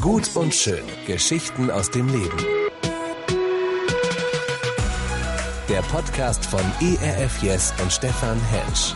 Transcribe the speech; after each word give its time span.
Gut 0.00 0.36
und 0.36 0.54
schön. 0.54 0.84
Geschichten 1.06 1.70
aus 1.70 1.90
dem 1.90 2.06
Leben. 2.08 2.36
Der 5.68 5.80
Podcast 5.82 6.44
von 6.44 6.60
ERF 6.80 7.42
Yes 7.42 7.72
und 7.80 7.92
Stefan 7.92 8.38
Hensch. 8.40 8.94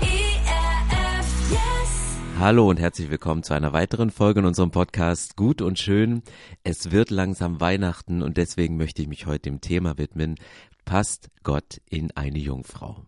ERF 0.00 1.50
Yes. 1.50 2.38
Hallo 2.38 2.68
und 2.68 2.78
herzlich 2.78 3.10
willkommen 3.10 3.42
zu 3.42 3.52
einer 3.54 3.72
weiteren 3.72 4.10
Folge 4.10 4.40
in 4.40 4.46
unserem 4.46 4.70
Podcast 4.70 5.36
Gut 5.36 5.60
und 5.60 5.78
Schön. 5.78 6.22
Es 6.64 6.90
wird 6.90 7.10
langsam 7.10 7.60
Weihnachten 7.60 8.22
und 8.22 8.36
deswegen 8.36 8.76
möchte 8.76 9.02
ich 9.02 9.08
mich 9.08 9.26
heute 9.26 9.50
dem 9.50 9.60
Thema 9.60 9.98
widmen. 9.98 10.36
Passt 10.84 11.28
Gott 11.42 11.80
in 11.90 12.12
eine 12.12 12.38
Jungfrau? 12.38 13.04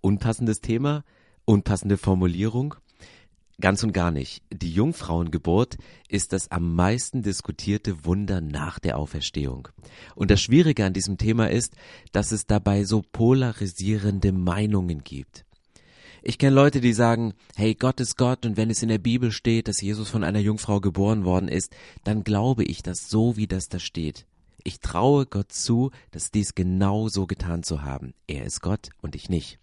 Unpassendes 0.00 0.60
Thema, 0.60 1.04
unpassende 1.44 1.98
Formulierung. 1.98 2.76
Ganz 3.60 3.84
und 3.84 3.92
gar 3.92 4.10
nicht. 4.10 4.42
Die 4.52 4.72
Jungfrauengeburt 4.72 5.76
ist 6.08 6.32
das 6.32 6.50
am 6.50 6.74
meisten 6.74 7.22
diskutierte 7.22 8.04
Wunder 8.04 8.40
nach 8.40 8.80
der 8.80 8.98
Auferstehung. 8.98 9.68
Und 10.16 10.30
das 10.30 10.42
Schwierige 10.42 10.84
an 10.84 10.92
diesem 10.92 11.18
Thema 11.18 11.50
ist, 11.50 11.74
dass 12.12 12.32
es 12.32 12.46
dabei 12.46 12.84
so 12.84 13.02
polarisierende 13.02 14.32
Meinungen 14.32 15.04
gibt. 15.04 15.44
Ich 16.26 16.38
kenne 16.38 16.56
Leute, 16.56 16.80
die 16.80 16.94
sagen, 16.94 17.34
hey, 17.54 17.74
Gott 17.74 18.00
ist 18.00 18.16
Gott 18.16 18.46
und 18.46 18.56
wenn 18.56 18.70
es 18.70 18.82
in 18.82 18.88
der 18.88 18.98
Bibel 18.98 19.30
steht, 19.30 19.68
dass 19.68 19.82
Jesus 19.82 20.08
von 20.08 20.24
einer 20.24 20.38
Jungfrau 20.38 20.80
geboren 20.80 21.24
worden 21.24 21.48
ist, 21.48 21.76
dann 22.02 22.24
glaube 22.24 22.64
ich 22.64 22.82
das 22.82 23.10
so, 23.10 23.36
wie 23.36 23.46
das 23.46 23.68
da 23.68 23.78
steht. 23.78 24.26
Ich 24.64 24.80
traue 24.80 25.26
Gott 25.26 25.52
zu, 25.52 25.90
dass 26.10 26.30
dies 26.30 26.54
genau 26.54 27.08
so 27.08 27.26
getan 27.26 27.62
zu 27.62 27.82
haben. 27.82 28.14
Er 28.26 28.46
ist 28.46 28.62
Gott 28.62 28.88
und 29.02 29.14
ich 29.14 29.28
nicht. 29.28 29.58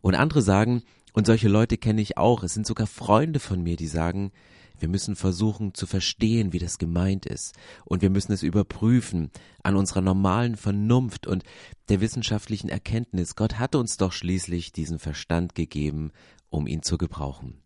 Und 0.00 0.14
andere 0.14 0.40
sagen, 0.40 0.82
und 1.12 1.26
solche 1.26 1.48
Leute 1.48 1.76
kenne 1.76 2.00
ich 2.00 2.16
auch. 2.16 2.42
Es 2.42 2.54
sind 2.54 2.66
sogar 2.66 2.86
Freunde 2.86 3.40
von 3.40 3.62
mir, 3.62 3.76
die 3.76 3.86
sagen, 3.86 4.32
wir 4.80 4.88
müssen 4.88 5.14
versuchen 5.14 5.74
zu 5.74 5.86
verstehen, 5.86 6.52
wie 6.52 6.58
das 6.58 6.78
gemeint 6.78 7.26
ist. 7.26 7.54
Und 7.84 8.00
wir 8.02 8.10
müssen 8.10 8.32
es 8.32 8.42
überprüfen 8.42 9.30
an 9.62 9.76
unserer 9.76 10.00
normalen 10.00 10.56
Vernunft 10.56 11.26
und 11.26 11.44
der 11.90 12.00
wissenschaftlichen 12.00 12.70
Erkenntnis. 12.70 13.36
Gott 13.36 13.58
hatte 13.58 13.78
uns 13.78 13.98
doch 13.98 14.12
schließlich 14.12 14.72
diesen 14.72 14.98
Verstand 14.98 15.54
gegeben, 15.54 16.12
um 16.48 16.66
ihn 16.66 16.82
zu 16.82 16.96
gebrauchen. 16.96 17.62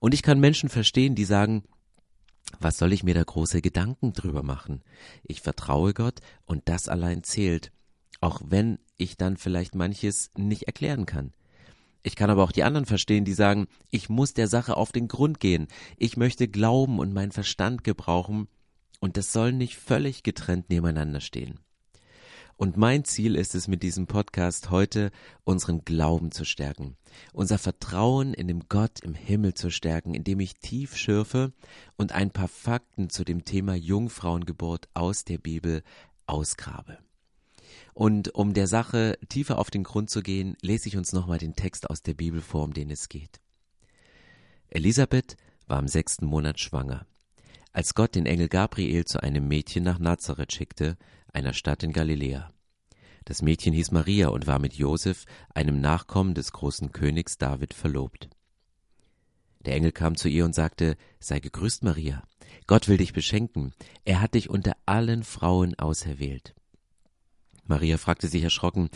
Und 0.00 0.12
ich 0.12 0.22
kann 0.22 0.40
Menschen 0.40 0.68
verstehen, 0.68 1.14
die 1.14 1.24
sagen, 1.24 1.62
was 2.58 2.78
soll 2.78 2.92
ich 2.92 3.04
mir 3.04 3.14
da 3.14 3.22
große 3.22 3.62
Gedanken 3.62 4.12
drüber 4.12 4.42
machen? 4.42 4.82
Ich 5.22 5.40
vertraue 5.40 5.94
Gott 5.94 6.20
und 6.46 6.68
das 6.68 6.88
allein 6.88 7.22
zählt, 7.22 7.72
auch 8.20 8.40
wenn 8.44 8.78
ich 8.96 9.16
dann 9.16 9.36
vielleicht 9.36 9.74
manches 9.74 10.30
nicht 10.36 10.64
erklären 10.64 11.06
kann. 11.06 11.32
Ich 12.06 12.16
kann 12.16 12.28
aber 12.28 12.44
auch 12.44 12.52
die 12.52 12.64
anderen 12.64 12.84
verstehen, 12.84 13.24
die 13.24 13.32
sagen, 13.32 13.66
ich 13.90 14.10
muss 14.10 14.34
der 14.34 14.46
Sache 14.46 14.76
auf 14.76 14.92
den 14.92 15.08
Grund 15.08 15.40
gehen. 15.40 15.68
Ich 15.96 16.18
möchte 16.18 16.48
glauben 16.48 16.98
und 16.98 17.14
meinen 17.14 17.32
Verstand 17.32 17.82
gebrauchen. 17.82 18.46
Und 19.00 19.16
das 19.16 19.32
soll 19.32 19.52
nicht 19.52 19.76
völlig 19.76 20.22
getrennt 20.22 20.68
nebeneinander 20.68 21.22
stehen. 21.22 21.60
Und 22.56 22.76
mein 22.76 23.04
Ziel 23.04 23.34
ist 23.36 23.54
es 23.54 23.68
mit 23.68 23.82
diesem 23.82 24.06
Podcast 24.06 24.70
heute, 24.70 25.12
unseren 25.44 25.84
Glauben 25.86 26.30
zu 26.30 26.44
stärken, 26.44 26.96
unser 27.32 27.58
Vertrauen 27.58 28.34
in 28.34 28.48
dem 28.48 28.68
Gott 28.68 29.00
im 29.00 29.14
Himmel 29.14 29.54
zu 29.54 29.70
stärken, 29.70 30.14
indem 30.14 30.40
ich 30.40 30.54
tief 30.56 30.96
schürfe 30.96 31.52
und 31.96 32.12
ein 32.12 32.30
paar 32.30 32.48
Fakten 32.48 33.08
zu 33.08 33.24
dem 33.24 33.46
Thema 33.46 33.74
Jungfrauengeburt 33.74 34.88
aus 34.92 35.24
der 35.24 35.38
Bibel 35.38 35.82
ausgrabe. 36.26 36.98
Und 37.94 38.34
um 38.34 38.54
der 38.54 38.66
Sache 38.66 39.18
tiefer 39.28 39.58
auf 39.58 39.70
den 39.70 39.84
Grund 39.84 40.10
zu 40.10 40.20
gehen, 40.20 40.56
lese 40.60 40.88
ich 40.88 40.96
uns 40.96 41.12
nochmal 41.12 41.38
den 41.38 41.54
Text 41.54 41.88
aus 41.88 42.02
der 42.02 42.14
Bibel 42.14 42.40
vor, 42.40 42.64
um 42.64 42.74
den 42.74 42.90
es 42.90 43.08
geht. 43.08 43.40
Elisabeth 44.68 45.36
war 45.68 45.78
im 45.78 45.86
sechsten 45.86 46.26
Monat 46.26 46.58
schwanger. 46.58 47.06
Als 47.72 47.94
Gott 47.94 48.16
den 48.16 48.26
Engel 48.26 48.48
Gabriel 48.48 49.04
zu 49.04 49.22
einem 49.22 49.46
Mädchen 49.46 49.84
nach 49.84 50.00
Nazareth 50.00 50.52
schickte, 50.52 50.96
einer 51.32 51.52
Stadt 51.52 51.84
in 51.84 51.92
Galiläa. 51.92 52.52
Das 53.24 53.42
Mädchen 53.42 53.72
hieß 53.72 53.92
Maria 53.92 54.28
und 54.28 54.46
war 54.46 54.58
mit 54.58 54.74
Josef, 54.74 55.24
einem 55.54 55.80
Nachkommen 55.80 56.34
des 56.34 56.52
großen 56.52 56.92
Königs 56.92 57.38
David, 57.38 57.74
verlobt. 57.74 58.28
Der 59.64 59.76
Engel 59.76 59.92
kam 59.92 60.16
zu 60.16 60.28
ihr 60.28 60.44
und 60.44 60.54
sagte, 60.54 60.96
Sei 61.20 61.40
gegrüßt, 61.40 61.84
Maria. 61.84 62.22
Gott 62.66 62.88
will 62.88 62.98
dich 62.98 63.12
beschenken. 63.12 63.72
Er 64.04 64.20
hat 64.20 64.34
dich 64.34 64.50
unter 64.50 64.76
allen 64.84 65.22
Frauen 65.22 65.74
auserwählt. 65.76 66.54
Maria 67.66 67.98
fragte 67.98 68.28
sich 68.28 68.42
erschrocken, 68.42 68.90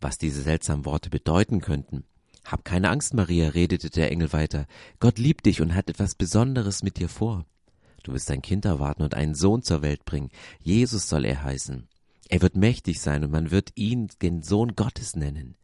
was 0.00 0.18
diese 0.18 0.42
seltsamen 0.42 0.84
Worte 0.84 1.10
bedeuten 1.10 1.60
könnten. 1.60 2.04
Hab 2.44 2.64
keine 2.64 2.90
Angst, 2.90 3.14
Maria, 3.14 3.50
redete 3.50 3.90
der 3.90 4.10
Engel 4.10 4.32
weiter. 4.32 4.66
Gott 4.98 5.18
liebt 5.18 5.46
dich 5.46 5.60
und 5.60 5.74
hat 5.74 5.90
etwas 5.90 6.14
Besonderes 6.14 6.82
mit 6.82 6.98
dir 6.98 7.08
vor. 7.08 7.44
Du 8.02 8.12
wirst 8.12 8.30
ein 8.30 8.42
Kind 8.42 8.64
erwarten 8.64 9.02
und 9.02 9.14
einen 9.14 9.34
Sohn 9.34 9.62
zur 9.62 9.82
Welt 9.82 10.04
bringen. 10.04 10.30
Jesus 10.58 11.08
soll 11.08 11.24
er 11.24 11.42
heißen. 11.42 11.86
Er 12.28 12.42
wird 12.42 12.56
mächtig 12.56 13.00
sein 13.00 13.24
und 13.24 13.30
man 13.30 13.50
wird 13.50 13.72
ihn 13.74 14.08
den 14.22 14.42
Sohn 14.42 14.74
Gottes 14.74 15.16
nennen. 15.16 15.56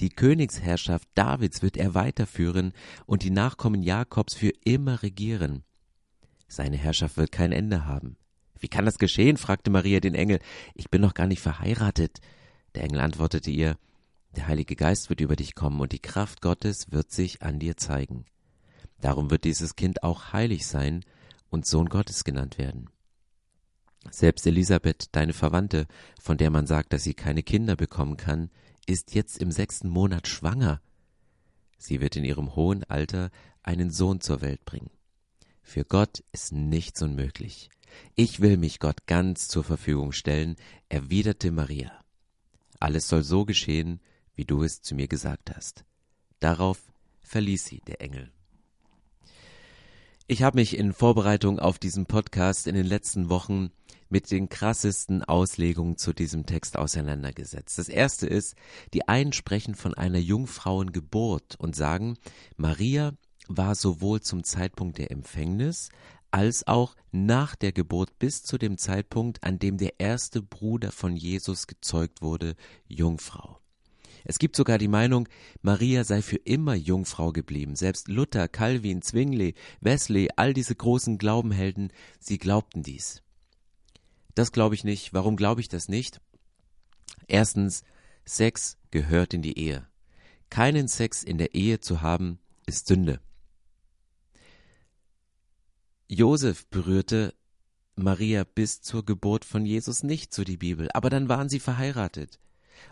Die 0.00 0.08
Königsherrschaft 0.08 1.08
Davids 1.14 1.62
wird 1.62 1.76
er 1.76 1.94
weiterführen 1.94 2.72
und 3.06 3.24
die 3.24 3.30
Nachkommen 3.30 3.82
Jakobs 3.82 4.34
für 4.34 4.52
immer 4.64 5.02
regieren. 5.02 5.64
Seine 6.48 6.76
Herrschaft 6.76 7.16
wird 7.16 7.32
kein 7.32 7.52
Ende 7.52 7.86
haben. 7.86 8.16
Wie 8.62 8.68
kann 8.68 8.84
das 8.84 8.98
geschehen? 8.98 9.36
fragte 9.36 9.70
Maria 9.70 9.98
den 9.98 10.14
Engel. 10.14 10.38
Ich 10.74 10.88
bin 10.88 11.00
noch 11.00 11.14
gar 11.14 11.26
nicht 11.26 11.40
verheiratet. 11.40 12.20
Der 12.76 12.84
Engel 12.84 13.00
antwortete 13.00 13.50
ihr, 13.50 13.76
der 14.36 14.46
Heilige 14.46 14.76
Geist 14.76 15.10
wird 15.10 15.20
über 15.20 15.34
dich 15.34 15.56
kommen 15.56 15.80
und 15.80 15.90
die 15.90 15.98
Kraft 15.98 16.40
Gottes 16.40 16.92
wird 16.92 17.10
sich 17.10 17.42
an 17.42 17.58
dir 17.58 17.76
zeigen. 17.76 18.24
Darum 19.00 19.32
wird 19.32 19.42
dieses 19.42 19.74
Kind 19.74 20.04
auch 20.04 20.32
heilig 20.32 20.64
sein 20.64 21.04
und 21.50 21.66
Sohn 21.66 21.88
Gottes 21.88 22.22
genannt 22.22 22.56
werden. 22.56 22.88
Selbst 24.10 24.46
Elisabeth, 24.46 25.08
deine 25.10 25.32
Verwandte, 25.32 25.88
von 26.20 26.38
der 26.38 26.50
man 26.50 26.68
sagt, 26.68 26.92
dass 26.92 27.02
sie 27.02 27.14
keine 27.14 27.42
Kinder 27.42 27.74
bekommen 27.74 28.16
kann, 28.16 28.48
ist 28.86 29.12
jetzt 29.16 29.38
im 29.38 29.50
sechsten 29.50 29.88
Monat 29.88 30.28
schwanger. 30.28 30.80
Sie 31.78 32.00
wird 32.00 32.14
in 32.14 32.24
ihrem 32.24 32.54
hohen 32.54 32.84
Alter 32.84 33.30
einen 33.64 33.90
Sohn 33.90 34.20
zur 34.20 34.40
Welt 34.40 34.64
bringen. 34.64 34.90
Für 35.62 35.84
Gott 35.84 36.22
ist 36.32 36.52
nichts 36.52 37.02
unmöglich. 37.02 37.70
Ich 38.14 38.40
will 38.40 38.56
mich 38.56 38.78
Gott 38.78 39.06
ganz 39.06 39.48
zur 39.48 39.64
Verfügung 39.64 40.12
stellen, 40.12 40.56
erwiderte 40.88 41.50
Maria. 41.50 41.92
Alles 42.80 43.08
soll 43.08 43.22
so 43.22 43.44
geschehen, 43.44 44.00
wie 44.34 44.44
du 44.44 44.62
es 44.62 44.82
zu 44.82 44.94
mir 44.94 45.08
gesagt 45.08 45.54
hast. 45.54 45.84
Darauf 46.40 46.80
verließ 47.22 47.64
sie 47.64 47.80
der 47.86 48.00
Engel. 48.00 48.30
Ich 50.26 50.42
habe 50.42 50.58
mich 50.58 50.76
in 50.76 50.92
Vorbereitung 50.92 51.58
auf 51.58 51.78
diesen 51.78 52.06
Podcast 52.06 52.66
in 52.66 52.74
den 52.74 52.86
letzten 52.86 53.28
Wochen 53.28 53.70
mit 54.08 54.30
den 54.30 54.48
krassesten 54.48 55.22
Auslegungen 55.24 55.96
zu 55.96 56.12
diesem 56.12 56.46
Text 56.46 56.76
auseinandergesetzt. 56.76 57.78
Das 57.78 57.88
erste 57.88 58.26
ist, 58.26 58.54
die 58.92 59.08
einen 59.08 59.32
sprechen 59.32 59.74
von 59.74 59.94
einer 59.94 60.18
Jungfrauengeburt 60.18 61.56
und 61.58 61.74
sagen, 61.74 62.18
Maria 62.56 63.12
war 63.56 63.74
sowohl 63.74 64.20
zum 64.20 64.44
Zeitpunkt 64.44 64.98
der 64.98 65.10
Empfängnis 65.10 65.90
als 66.32 66.66
auch 66.66 66.96
nach 67.10 67.54
der 67.54 67.72
Geburt 67.72 68.18
bis 68.18 68.42
zu 68.42 68.56
dem 68.56 68.78
Zeitpunkt, 68.78 69.44
an 69.44 69.58
dem 69.58 69.76
der 69.76 70.00
erste 70.00 70.40
Bruder 70.40 70.90
von 70.90 71.14
Jesus 71.14 71.66
gezeugt 71.66 72.22
wurde, 72.22 72.56
Jungfrau. 72.88 73.60
Es 74.24 74.38
gibt 74.38 74.56
sogar 74.56 74.78
die 74.78 74.88
Meinung, 74.88 75.28
Maria 75.60 76.04
sei 76.04 76.22
für 76.22 76.36
immer 76.36 76.74
Jungfrau 76.74 77.32
geblieben. 77.32 77.76
Selbst 77.76 78.08
Luther, 78.08 78.48
Calvin, 78.48 79.02
Zwingli, 79.02 79.54
Wesley, 79.80 80.30
all 80.36 80.54
diese 80.54 80.74
großen 80.74 81.18
Glaubenhelden, 81.18 81.92
sie 82.18 82.38
glaubten 82.38 82.82
dies. 82.82 83.22
Das 84.34 84.52
glaube 84.52 84.74
ich 84.74 84.84
nicht. 84.84 85.12
Warum 85.12 85.36
glaube 85.36 85.60
ich 85.60 85.68
das 85.68 85.88
nicht? 85.88 86.20
Erstens, 87.26 87.82
Sex 88.24 88.78
gehört 88.90 89.34
in 89.34 89.42
die 89.42 89.58
Ehe. 89.58 89.86
Keinen 90.48 90.88
Sex 90.88 91.22
in 91.24 91.38
der 91.38 91.54
Ehe 91.54 91.80
zu 91.80 92.00
haben, 92.00 92.38
ist 92.66 92.86
Sünde. 92.86 93.20
Josef 96.14 96.66
berührte 96.66 97.32
Maria 97.96 98.44
bis 98.44 98.82
zur 98.82 99.02
Geburt 99.02 99.46
von 99.46 99.64
Jesus 99.64 100.02
nicht, 100.02 100.34
so 100.34 100.44
die 100.44 100.58
Bibel, 100.58 100.90
aber 100.92 101.08
dann 101.08 101.30
waren 101.30 101.48
sie 101.48 101.58
verheiratet. 101.58 102.38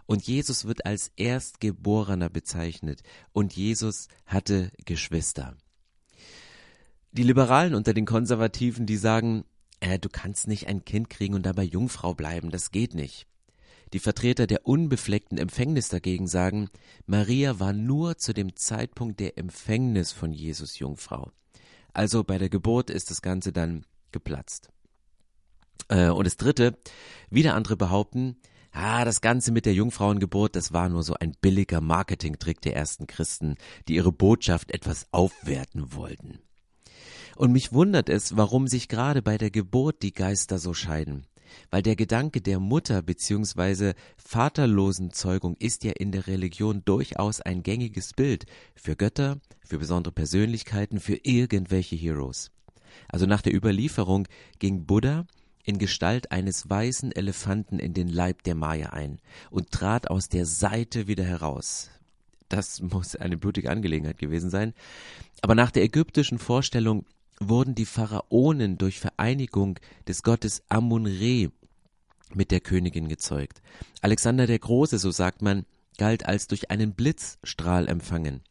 Und 0.07 0.27
Jesus 0.27 0.65
wird 0.65 0.87
als 0.87 1.13
Erstgeborener 1.17 2.31
bezeichnet 2.31 3.03
und 3.33 3.55
Jesus 3.55 4.09
hatte 4.25 4.73
Geschwister. 4.87 5.55
Die 7.13 7.23
Liberalen 7.23 7.75
unter 7.75 7.93
den 7.93 8.07
Konservativen, 8.07 8.87
die 8.87 8.97
sagen, 8.97 9.45
äh, 9.81 9.99
du 9.99 10.09
kannst 10.09 10.49
nicht 10.49 10.67
ein 10.67 10.87
Kind 10.87 11.11
kriegen 11.11 11.35
und 11.35 11.45
dabei 11.45 11.65
Jungfrau 11.65 12.15
bleiben, 12.15 12.51
das 12.51 12.71
geht 12.71 12.95
nicht. 12.95 13.27
Die 13.93 13.99
Vertreter 13.99 14.47
der 14.47 14.67
unbefleckten 14.67 15.37
Empfängnis 15.37 15.91
dagegen 15.91 16.27
sagen, 16.27 16.71
Maria 17.05 17.61
war 17.61 17.75
nur 17.75 18.17
zu 18.17 18.33
dem 18.33 18.57
Zeitpunkt 18.57 19.21
der 19.21 19.37
Empfängnis 19.37 20.11
von 20.11 20.33
Jesus 20.33 20.79
Jungfrau. 20.79 21.33
Also 21.93 22.25
bei 22.25 22.39
der 22.39 22.49
Geburt 22.49 22.91
ist 22.91 23.11
das 23.11 23.23
Ganze 23.23 23.53
dann 23.53 23.85
geplatzt. 24.13 24.71
Äh, 25.89 26.09
und 26.09 26.25
das 26.25 26.37
Dritte, 26.37 26.79
wieder 27.31 27.55
andere 27.55 27.77
behaupten, 27.77 28.37
ah, 28.73 29.05
das 29.05 29.21
Ganze 29.21 29.53
mit 29.53 29.67
der 29.67 29.75
Jungfrauengeburt, 29.75 30.57
das 30.57 30.73
war 30.73 30.89
nur 30.89 31.03
so 31.03 31.15
ein 31.15 31.35
billiger 31.41 31.81
Marketingtrick 31.81 32.61
der 32.61 32.77
ersten 32.77 33.07
Christen, 33.07 33.57
die 33.89 33.95
ihre 33.95 34.13
Botschaft 34.13 34.71
etwas 34.73 35.07
aufwerten 35.13 35.95
wollten. 35.95 36.39
Und 37.37 37.53
mich 37.53 37.73
wundert 37.73 38.09
es, 38.09 38.37
warum 38.37 38.67
sich 38.67 38.89
gerade 38.89 39.23
bei 39.23 39.39
der 39.39 39.51
Geburt 39.51 40.03
die 40.03 40.13
Geister 40.13 40.59
so 40.59 40.75
scheiden. 40.75 41.27
Weil 41.71 41.83
der 41.83 41.97
Gedanke 41.97 42.41
der 42.41 42.59
Mutter 42.61 43.03
bzw. 43.03 43.95
vaterlosen 44.17 45.13
Zeugung 45.13 45.57
ist 45.59 45.85
ja 45.85 45.93
in 45.93 46.13
der 46.13 46.27
Religion 46.27 46.83
durchaus 46.85 47.41
ein 47.41 47.63
gängiges 47.63 48.13
Bild 48.13 48.47
für 48.75 48.97
Götter, 48.97 49.39
für 49.65 49.79
besondere 49.79 50.13
Persönlichkeiten, 50.13 51.01
für 51.01 51.19
irgendwelche 51.23 51.97
Heroes. 51.97 52.51
Also 53.09 53.27
nach 53.27 53.43
der 53.43 53.55
Überlieferung 53.55 54.27
ging 54.59 54.85
Buddha 54.85 55.27
in 55.65 55.79
Gestalt 55.79 56.33
eines 56.33 56.69
weißen 56.69 57.13
Elefanten 57.13 57.79
in 57.79 57.95
den 57.95 58.09
Leib 58.09 58.43
der 58.43 58.55
Maya 58.55 58.91
ein 58.91 59.21
und 59.51 59.71
trat 59.71 60.11
aus 60.11 60.29
der 60.29 60.47
Seite 60.47 61.07
wieder 61.07 61.25
heraus. 61.25 61.91
Das 62.49 62.81
muss 62.81 63.15
eine 63.15 63.37
blutige 63.37 63.71
Angelegenheit 63.71 64.19
gewesen 64.19 64.51
sein. 64.51 64.75
Aber 65.43 65.55
nach 65.55 65.71
der 65.71 65.85
ägyptischen 65.85 66.39
Vorstellung 66.39 67.07
wurden 67.41 67.75
die 67.75 67.87
Pharaonen 67.87 68.79
durch 68.79 69.01
Vereinigung 69.01 69.79
des 70.07 70.23
Gottes 70.23 70.63
Amun-Re 70.69 71.51
mit 72.35 72.51
der 72.51 72.61
Königin 72.61 73.09
gezeugt. 73.09 73.63
Alexander 74.03 74.47
der 74.47 74.59
Große, 74.59 74.99
so 74.99 75.11
sagt 75.11 75.43
man, 75.43 75.65
galt 75.99 76.27
als 76.27 76.47
durch 76.47 76.71
einen 76.71 76.93
Blitzstrahl 76.93 77.89
empfangen. 77.89 78.43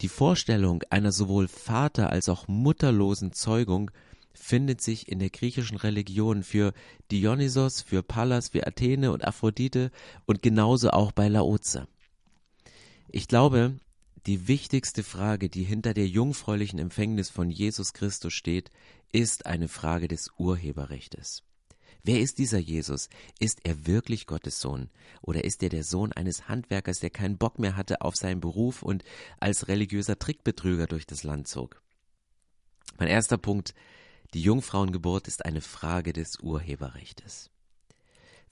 Die 0.00 0.08
Vorstellung 0.08 0.82
einer 0.90 1.12
sowohl 1.12 1.48
Vater 1.48 2.10
als 2.10 2.28
auch 2.28 2.48
mutterlosen 2.48 3.32
Zeugung 3.32 3.90
findet 4.34 4.82
sich 4.82 5.08
in 5.08 5.18
der 5.18 5.30
griechischen 5.30 5.76
Religion 5.76 6.42
für 6.42 6.72
Dionysos, 7.10 7.80
für 7.80 8.02
Pallas, 8.02 8.50
für 8.50 8.66
Athene 8.66 9.10
und 9.10 9.24
Aphrodite 9.24 9.90
und 10.26 10.42
genauso 10.42 10.90
auch 10.90 11.12
bei 11.12 11.28
Laoze. 11.28 11.88
Ich 13.08 13.28
glaube, 13.28 13.78
die 14.26 14.48
wichtigste 14.48 15.04
Frage, 15.04 15.48
die 15.48 15.62
hinter 15.62 15.94
der 15.94 16.08
jungfräulichen 16.08 16.78
Empfängnis 16.78 17.30
von 17.30 17.48
Jesus 17.50 17.92
Christus 17.92 18.34
steht, 18.34 18.70
ist 19.12 19.46
eine 19.46 19.68
Frage 19.68 20.08
des 20.08 20.30
Urheberrechtes. 20.36 21.44
Wer 22.02 22.20
ist 22.20 22.38
dieser 22.38 22.58
Jesus? 22.58 23.08
Ist 23.38 23.60
er 23.64 23.86
wirklich 23.86 24.26
Gottes 24.26 24.60
Sohn? 24.60 24.90
Oder 25.22 25.44
ist 25.44 25.62
er 25.62 25.68
der 25.68 25.84
Sohn 25.84 26.12
eines 26.12 26.48
Handwerkers, 26.48 27.00
der 27.00 27.10
keinen 27.10 27.38
Bock 27.38 27.58
mehr 27.58 27.76
hatte 27.76 28.00
auf 28.00 28.16
seinen 28.16 28.40
Beruf 28.40 28.82
und 28.82 29.04
als 29.40 29.68
religiöser 29.68 30.18
Trickbetrüger 30.18 30.86
durch 30.86 31.06
das 31.06 31.22
Land 31.22 31.48
zog? 31.48 31.82
Mein 32.98 33.08
erster 33.08 33.38
Punkt, 33.38 33.74
die 34.34 34.42
Jungfrauengeburt 34.42 35.28
ist 35.28 35.44
eine 35.44 35.60
Frage 35.60 36.12
des 36.12 36.40
Urheberrechtes. 36.40 37.50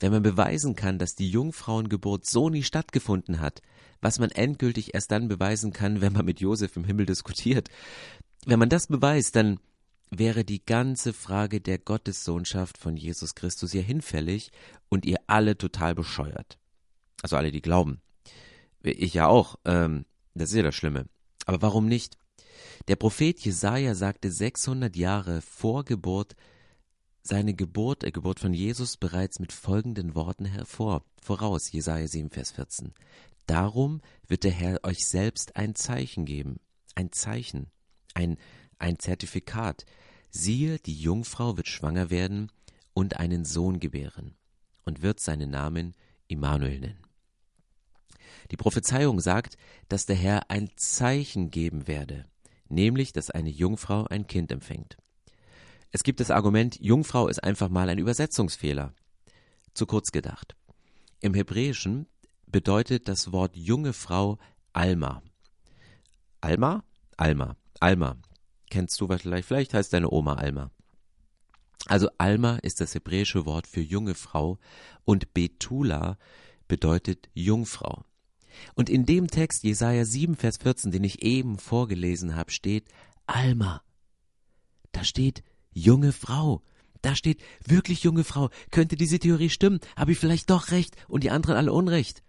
Wenn 0.01 0.13
man 0.13 0.23
beweisen 0.23 0.75
kann, 0.75 0.99
dass 0.99 1.15
die 1.15 1.31
Jungfrauengeburt 1.31 2.27
so 2.27 2.51
nie 2.51 2.63
stattgefunden 2.63 3.41
hat, 3.41 3.63
was 4.01 4.19
man 4.19 4.31
endgültig 4.31 4.95
erst 4.95 5.11
dann 5.11 5.29
beweisen 5.29 5.73
kann, 5.73 6.01
wenn 6.01 6.13
man 6.13 6.25
mit 6.25 6.41
Josef 6.41 6.77
im 6.77 6.85
Himmel 6.85 7.07
diskutiert, 7.07 7.69
wenn 8.45 8.59
man 8.59 8.69
das 8.69 8.89
beweist, 8.89 9.37
dann 9.37 9.59
wäre 10.11 10.45
die 10.45 10.65
ganze 10.65 11.13
Frage 11.13 11.61
der 11.61 11.79
Gottessohnschaft 11.79 12.79
von 12.79 12.97
Jesus 12.97 13.35
Christus 13.35 13.73
ja 13.73 13.81
hinfällig 13.81 14.51
und 14.89 15.07
ihr 15.07 15.19
alle 15.27 15.57
total 15.57 15.95
bescheuert. 15.95 16.59
Also 17.23 17.37
alle, 17.37 17.51
die 17.51 17.63
glauben. 17.63 18.01
Ich 18.83 19.15
ja 19.15 19.27
auch. 19.29 19.57
Ähm, 19.65 20.05
das 20.35 20.51
ist 20.51 20.57
ja 20.57 20.63
das 20.63 20.75
Schlimme. 20.75 21.07
Aber 21.47 21.63
warum 21.63 21.87
nicht? 21.87 22.19
Der 22.89 22.97
Prophet 22.97 23.41
Jesaja 23.41 23.95
sagte 23.95 24.31
600 24.31 24.95
Jahre 24.97 25.41
vor 25.41 25.85
Geburt 25.85 26.35
seine 27.27 27.55
Geburt, 27.55 28.03
der 28.03 28.13
Geburt 28.13 28.39
von 28.39 28.53
Jesus 28.53 28.99
bereits 28.99 29.41
mit 29.41 29.53
folgenden 29.53 30.15
Worten 30.15 30.45
hervor, 30.45 31.03
voraus, 31.21 31.73
Jesaja 31.73 32.07
7, 32.07 32.29
Vers 32.31 32.53
14. 32.53 32.93
Darum 33.47 34.03
wird 34.29 34.45
der 34.45 34.51
Herr 34.51 34.85
euch 34.85 35.07
selbst 35.07 35.57
ein 35.57 35.75
Zeichen 35.75 36.27
geben. 36.27 36.61
Ein 36.95 37.13
Zeichen. 37.13 37.69
Ein, 38.13 38.37
ein 38.79 38.99
Zertifikat. 38.99 39.87
Siehe, 40.31 40.79
die 40.79 41.01
Jungfrau 41.01 41.57
wird 41.57 41.69
schwanger 41.69 42.11
werden 42.11 42.53
und 42.93 43.17
einen 43.17 43.47
Sohn 43.47 43.81
gebären 43.81 44.35
und 44.85 45.01
wird 45.01 45.19
seinen 45.19 45.51
Namen 45.51 45.95
Immanuel 46.29 46.79
nennen. 46.79 47.03
Die 48.51 48.57
Prophezeiung 48.57 49.21
sagt, 49.21 49.57
dass 49.89 50.05
der 50.05 50.17
Herr 50.17 50.51
ein 50.51 50.71
Zeichen 50.77 51.51
geben 51.51 51.87
werde, 51.87 52.27
nämlich, 52.69 53.13
dass 53.13 53.31
eine 53.31 53.51
Jungfrau 53.51 54.05
ein 54.05 54.27
Kind 54.27 54.53
empfängt. 54.53 54.99
Es 55.95 56.03
gibt 56.03 56.19
das 56.19 56.33
Argument, 56.33 56.77
Jungfrau 56.81 57.29
ist 57.29 57.45
einfach 57.45 57.69
mal 57.69 57.89
ein 57.89 57.99
Übersetzungsfehler. 57.99 58.93
Zu 59.75 59.87
kurz 59.87 60.11
gedacht. 60.11 60.57
Im 61.21 61.35
Hebräischen 61.35 62.09
bedeutet 62.49 63.07
das 63.07 63.31
Wort 63.31 63.57
junge 63.57 63.93
Frau 63.93 64.39
Alma. 64.73 65.23
Alma? 66.41 66.83
Alma. 67.17 67.57
Alma. 67.79 68.17
Kennst 68.71 69.01
du 69.01 69.07
vielleicht? 69.07 69.47
Vielleicht 69.47 69.73
heißt 69.73 69.93
deine 69.93 70.11
Oma 70.11 70.35
Alma. 70.35 70.73
Also 71.87 72.09
Alma 72.19 72.57
ist 72.57 72.81
das 72.81 72.97
hebräische 72.97 73.47
Wort 73.47 73.69
für 73.69 73.81
junge 73.81 74.17
Frau 74.17 74.59
und 75.05 75.33
Betula 75.33 76.19
bedeutet 76.67 77.29
Jungfrau. 77.35 78.05
Und 78.75 78.91
in 78.91 79.07
dem 79.07 79.29
Text 79.29 79.63
Jesaja 79.63 80.05
7, 80.05 80.35
Vers 80.35 80.57
14, 80.57 80.91
den 80.91 81.05
ich 81.05 81.23
eben 81.23 81.57
vorgelesen 81.57 82.35
habe, 82.35 82.51
steht 82.51 82.89
Alma. 83.27 83.81
Da 84.91 85.05
steht 85.05 85.45
junge 85.75 86.13
Frau. 86.13 86.63
Da 87.03 87.15
steht 87.15 87.43
wirklich 87.67 88.03
junge 88.03 88.25
Frau. 88.25 88.49
Könnte 88.71 88.97
diese 88.97 89.19
Theorie 89.19 89.51
stimmen? 89.51 89.81
Habe 89.97 90.13
ich 90.13 90.19
vielleicht 90.19 90.49
doch 90.49 90.71
recht 90.71 90.97
und 91.07 91.23
die 91.23 91.31
anderen 91.31 91.57
alle 91.57 91.73
Unrecht? 91.73 92.23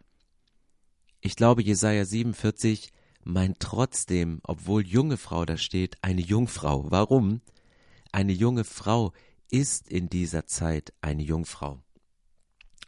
Ich 1.22 1.38
glaube, 1.38 1.64
Jesaja 1.64 2.04
47 2.04 2.92
meint 3.24 3.60
trotzdem, 3.60 4.42
obwohl 4.44 4.86
junge 4.86 5.18
Frau 5.18 5.46
da 5.46 5.58
steht, 5.58 5.96
eine 6.02 6.22
Jungfrau. 6.22 6.92
Warum? 6.92 7.42
Eine 8.12 8.34
junge 8.34 8.64
Frau 8.64 9.14
ist 9.50 9.90
in 9.90 10.10
dieser 10.10 10.46
Zeit 10.46 10.94
eine 11.02 11.24
Jungfrau. 11.24 11.80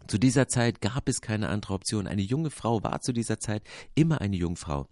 Zu 0.08 0.18
dieser 0.18 0.48
Zeit 0.48 0.82
gab 0.82 1.10
es 1.10 1.22
keine 1.22 1.50
andere 1.50 1.74
Option. 1.74 2.08
Eine 2.08 2.22
junge 2.22 2.50
Frau 2.50 2.84
war 2.84 3.02
zu 3.02 3.14
dieser 3.14 3.40
Zeit 3.40 3.64
immer 3.96 4.22
eine 4.22 4.36
Jungfrau. 4.36 4.88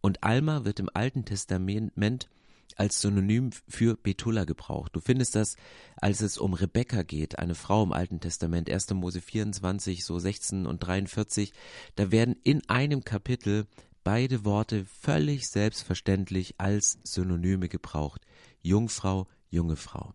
Und 0.00 0.22
Alma 0.22 0.64
wird 0.64 0.78
im 0.78 0.90
Alten 0.92 1.24
Testament 1.24 2.28
als 2.76 3.00
Synonym 3.00 3.50
für 3.68 3.96
Betula 3.96 4.44
gebraucht. 4.44 4.94
Du 4.94 5.00
findest 5.00 5.34
das, 5.34 5.56
als 5.96 6.20
es 6.20 6.38
um 6.38 6.54
Rebekka 6.54 7.02
geht, 7.02 7.38
eine 7.38 7.54
Frau 7.54 7.82
im 7.82 7.92
Alten 7.92 8.20
Testament, 8.20 8.70
1. 8.70 8.90
Mose 8.94 9.20
24, 9.20 10.04
so 10.04 10.18
16 10.18 10.66
und 10.66 10.80
43. 10.80 11.52
Da 11.94 12.10
werden 12.10 12.36
in 12.42 12.68
einem 12.68 13.04
Kapitel 13.04 13.66
beide 14.04 14.44
Worte 14.44 14.84
völlig 14.84 15.48
selbstverständlich 15.48 16.54
als 16.58 16.98
Synonyme 17.02 17.68
gebraucht. 17.68 18.22
Jungfrau, 18.62 19.26
junge 19.50 19.76
Frau. 19.76 20.12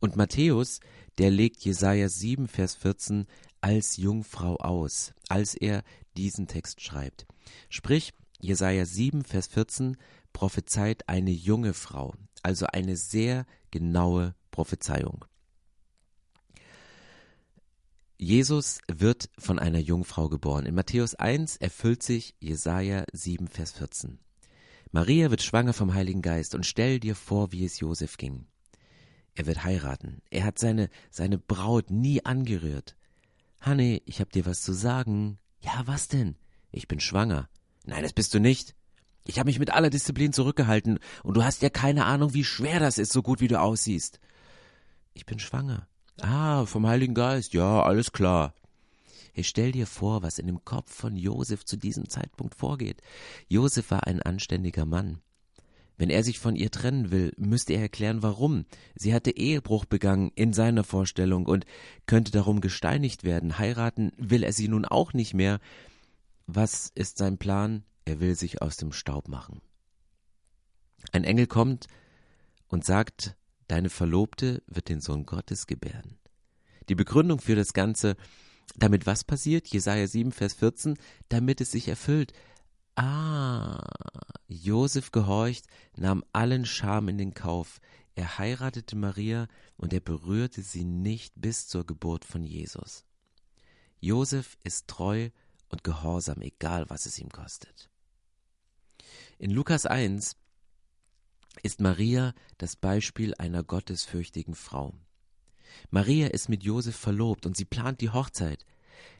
Und 0.00 0.16
Matthäus, 0.16 0.80
der 1.18 1.30
legt 1.30 1.64
Jesaja 1.64 2.08
7, 2.08 2.48
Vers 2.48 2.74
14 2.74 3.26
als 3.60 3.96
Jungfrau 3.96 4.56
aus, 4.56 5.14
als 5.28 5.54
er 5.54 5.82
diesen 6.16 6.48
Text 6.48 6.82
schreibt. 6.82 7.26
Sprich, 7.70 8.12
Jesaja 8.40 8.84
7, 8.84 9.24
Vers 9.24 9.46
14 9.46 9.96
prophezeit 10.34 11.08
eine 11.08 11.30
junge 11.30 11.72
Frau, 11.72 12.12
also 12.42 12.66
eine 12.66 12.96
sehr 12.96 13.46
genaue 13.70 14.34
Prophezeiung. 14.50 15.24
Jesus 18.18 18.80
wird 18.86 19.30
von 19.38 19.58
einer 19.58 19.78
Jungfrau 19.78 20.28
geboren. 20.28 20.66
In 20.66 20.74
Matthäus 20.74 21.14
1 21.14 21.56
erfüllt 21.56 22.02
sich 22.02 22.34
Jesaja 22.40 23.04
7, 23.12 23.48
Vers 23.48 23.72
14. 23.72 24.18
Maria 24.92 25.30
wird 25.30 25.42
schwanger 25.42 25.72
vom 25.72 25.94
Heiligen 25.94 26.22
Geist 26.22 26.54
und 26.54 26.64
stell 26.64 27.00
dir 27.00 27.16
vor, 27.16 27.50
wie 27.50 27.64
es 27.64 27.80
Josef 27.80 28.16
ging. 28.16 28.46
Er 29.34 29.46
wird 29.46 29.64
heiraten. 29.64 30.22
Er 30.30 30.44
hat 30.44 30.58
seine, 30.58 30.88
seine 31.10 31.38
Braut 31.38 31.90
nie 31.90 32.24
angerührt. 32.24 32.96
Hanne, 33.60 34.00
ich 34.04 34.20
hab 34.20 34.30
dir 34.30 34.46
was 34.46 34.62
zu 34.62 34.72
sagen. 34.72 35.38
Ja, 35.60 35.82
was 35.86 36.08
denn? 36.08 36.36
Ich 36.70 36.86
bin 36.86 37.00
schwanger. 37.00 37.48
Nein, 37.84 38.02
das 38.02 38.12
bist 38.12 38.32
du 38.34 38.38
nicht. 38.38 38.76
Ich 39.26 39.38
habe 39.38 39.48
mich 39.48 39.58
mit 39.58 39.70
aller 39.70 39.90
Disziplin 39.90 40.32
zurückgehalten 40.32 40.98
und 41.22 41.36
du 41.36 41.44
hast 41.44 41.62
ja 41.62 41.70
keine 41.70 42.04
Ahnung, 42.04 42.34
wie 42.34 42.44
schwer 42.44 42.78
das 42.78 42.98
ist, 42.98 43.12
so 43.12 43.22
gut 43.22 43.40
wie 43.40 43.48
du 43.48 43.60
aussiehst. 43.60 44.20
Ich 45.14 45.24
bin 45.24 45.38
schwanger. 45.38 45.86
Ah, 46.20 46.66
vom 46.66 46.86
Heiligen 46.86 47.14
Geist. 47.14 47.54
Ja, 47.54 47.82
alles 47.82 48.12
klar. 48.12 48.54
Hey, 49.32 49.42
stell 49.42 49.72
dir 49.72 49.86
vor, 49.86 50.22
was 50.22 50.38
in 50.38 50.46
dem 50.46 50.64
Kopf 50.64 50.94
von 50.94 51.16
Josef 51.16 51.64
zu 51.64 51.76
diesem 51.76 52.08
Zeitpunkt 52.08 52.54
vorgeht. 52.54 53.00
Josef 53.48 53.90
war 53.90 54.06
ein 54.06 54.22
anständiger 54.22 54.84
Mann. 54.84 55.20
Wenn 55.96 56.10
er 56.10 56.22
sich 56.22 56.38
von 56.38 56.56
ihr 56.56 56.70
trennen 56.70 57.10
will, 57.10 57.32
müsste 57.36 57.72
er 57.72 57.82
erklären, 57.82 58.22
warum. 58.22 58.64
Sie 58.94 59.14
hatte 59.14 59.36
Ehebruch 59.36 59.84
begangen 59.84 60.32
in 60.34 60.52
seiner 60.52 60.84
Vorstellung 60.84 61.46
und 61.46 61.66
könnte 62.06 62.32
darum 62.32 62.60
gesteinigt 62.60 63.24
werden. 63.24 63.58
Heiraten 63.58 64.12
will 64.18 64.42
er 64.42 64.52
sie 64.52 64.68
nun 64.68 64.84
auch 64.84 65.12
nicht 65.12 65.34
mehr. 65.34 65.60
Was 66.46 66.90
ist 66.94 67.18
sein 67.18 67.38
Plan? 67.38 67.84
Er 68.04 68.20
will 68.20 68.34
sich 68.34 68.62
aus 68.62 68.76
dem 68.76 68.92
Staub 68.92 69.28
machen. 69.28 69.60
Ein 71.12 71.24
Engel 71.24 71.46
kommt 71.46 71.86
und 72.68 72.84
sagt, 72.84 73.36
deine 73.68 73.90
Verlobte 73.90 74.62
wird 74.66 74.88
den 74.88 75.00
Sohn 75.00 75.26
Gottes 75.26 75.66
gebären. 75.66 76.18
Die 76.88 76.94
Begründung 76.94 77.40
für 77.40 77.56
das 77.56 77.72
Ganze, 77.72 78.16
damit 78.76 79.06
was 79.06 79.24
passiert? 79.24 79.68
Jesaja 79.68 80.06
7, 80.06 80.32
Vers 80.32 80.54
14, 80.54 80.96
damit 81.28 81.60
es 81.60 81.70
sich 81.70 81.88
erfüllt. 81.88 82.32
Ah, 82.96 83.82
Josef 84.46 85.10
gehorcht, 85.10 85.66
nahm 85.96 86.24
allen 86.32 86.64
Scham 86.64 87.08
in 87.08 87.18
den 87.18 87.34
Kauf. 87.34 87.80
Er 88.14 88.38
heiratete 88.38 88.96
Maria 88.96 89.48
und 89.76 89.92
er 89.92 90.00
berührte 90.00 90.62
sie 90.62 90.84
nicht 90.84 91.34
bis 91.36 91.66
zur 91.66 91.84
Geburt 91.84 92.24
von 92.24 92.44
Jesus. 92.44 93.04
Josef 94.00 94.56
ist 94.62 94.86
treu 94.86 95.30
und 95.68 95.82
gehorsam, 95.82 96.40
egal 96.40 96.88
was 96.88 97.06
es 97.06 97.18
ihm 97.18 97.30
kostet. 97.30 97.90
In 99.38 99.50
Lukas 99.50 99.84
1 99.84 100.36
ist 101.62 101.80
Maria 101.80 102.34
das 102.58 102.76
Beispiel 102.76 103.34
einer 103.36 103.64
gottesfürchtigen 103.64 104.54
Frau. 104.54 104.94
Maria 105.90 106.28
ist 106.28 106.48
mit 106.48 106.62
Josef 106.62 106.94
verlobt 106.94 107.44
und 107.44 107.56
sie 107.56 107.64
plant 107.64 108.00
die 108.00 108.10
Hochzeit. 108.10 108.64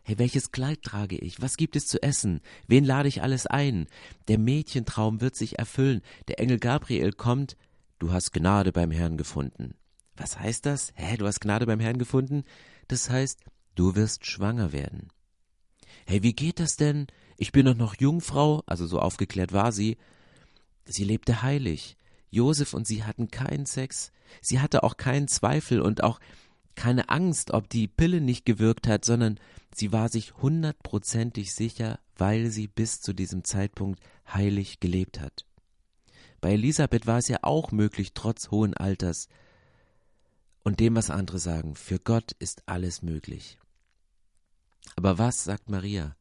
Hey, 0.05 0.19
welches 0.19 0.53
Kleid 0.53 0.83
trage 0.83 1.17
ich? 1.17 1.43
Was 1.43 1.57
gibt 1.57 1.75
es 1.75 1.87
zu 1.87 2.01
essen? 2.01 2.41
Wen 2.69 2.85
lade 2.85 3.09
ich 3.09 3.23
alles 3.23 3.47
ein? 3.47 3.89
Der 4.29 4.39
Mädchentraum 4.39 5.21
wird 5.21 5.35
sich 5.35 5.59
erfüllen. 5.59 6.01
Der 6.29 6.39
Engel 6.39 6.59
Gabriel 6.59 7.13
kommt. 7.13 7.57
Du 7.99 8.13
hast 8.13 8.33
Gnade 8.33 8.71
beim 8.71 8.93
Herrn 8.93 9.17
gefunden. 9.17 9.75
Was 10.17 10.39
heißt 10.39 10.65
das? 10.67 10.93
Hä, 10.95 11.17
du 11.17 11.27
hast 11.27 11.41
Gnade 11.41 11.67
beim 11.67 11.81
Herrn 11.81 11.99
gefunden? 11.99 12.45
Das 12.87 13.11
heißt, 13.11 13.41
du 13.75 13.97
wirst 13.97 14.27
schwanger 14.27 14.73
werden. 14.73 15.09
Hey, 16.07 16.23
wie 16.23 16.35
geht 16.35 16.61
das 16.61 16.77
denn? 16.77 17.09
Ich 17.37 17.53
bin 17.53 17.67
doch 17.67 17.75
noch 17.77 17.97
Jungfrau, 17.99 18.63
also 18.67 18.87
so 18.87 19.01
aufgeklärt 19.01 19.53
war 19.53 19.73
sie. 19.73 19.97
Sie 20.85 21.05
lebte 21.05 21.43
heilig. 21.43 21.97
Josef 22.31 22.75
und 22.75 22.87
sie 22.87 23.05
hatten 23.05 23.31
keinen 23.31 23.67
Sex. 23.67 24.13
Sie 24.41 24.61
hatte 24.61 24.83
auch 24.83 24.97
keinen 24.97 25.29
Zweifel 25.29 25.81
und 25.81 26.03
auch 26.03 26.21
keine 26.75 27.09
Angst, 27.09 27.53
ob 27.53 27.69
die 27.69 27.87
Pille 27.87 28.21
nicht 28.21 28.45
gewirkt 28.45 28.89
hat, 28.89 29.05
sondern 29.05 29.39
sie 29.73 29.93
war 29.93 30.09
sich 30.09 30.37
hundertprozentig 30.37 31.55
sicher, 31.55 32.01
weil 32.17 32.51
sie 32.51 32.67
bis 32.67 33.01
zu 33.01 33.13
diesem 33.13 33.45
Zeitpunkt 33.45 34.01
heilig 34.33 34.81
gelebt 34.81 35.21
hat. 35.21 35.45
Bei 36.41 36.53
Elisabeth 36.53 37.07
war 37.07 37.19
es 37.19 37.29
ja 37.29 37.39
auch 37.43 37.73
möglich, 37.73 38.13
trotz 38.13 38.51
hohen 38.51 38.75
Alters. 38.75 39.29
Und 40.63 40.81
dem, 40.81 40.97
was 40.97 41.11
andere 41.11 41.39
sagen, 41.39 41.75
für 41.75 41.99
Gott 41.99 42.33
ist 42.33 42.63
alles 42.67 43.03
möglich. 43.03 43.59
Aber 44.97 45.19
was 45.19 45.45
sagt 45.45 45.71
Maria? 45.71 46.17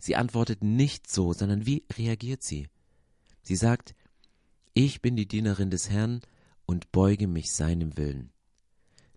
Sie 0.00 0.16
antwortet 0.16 0.64
nicht 0.64 1.08
so, 1.08 1.32
sondern 1.32 1.66
wie 1.66 1.84
reagiert 1.96 2.42
sie? 2.42 2.68
Sie 3.42 3.54
sagt, 3.54 3.94
ich 4.74 5.02
bin 5.02 5.14
die 5.14 5.28
Dienerin 5.28 5.70
des 5.70 5.90
Herrn 5.90 6.20
und 6.66 6.90
beuge 6.90 7.28
mich 7.28 7.52
seinem 7.52 7.96
Willen. 7.96 8.32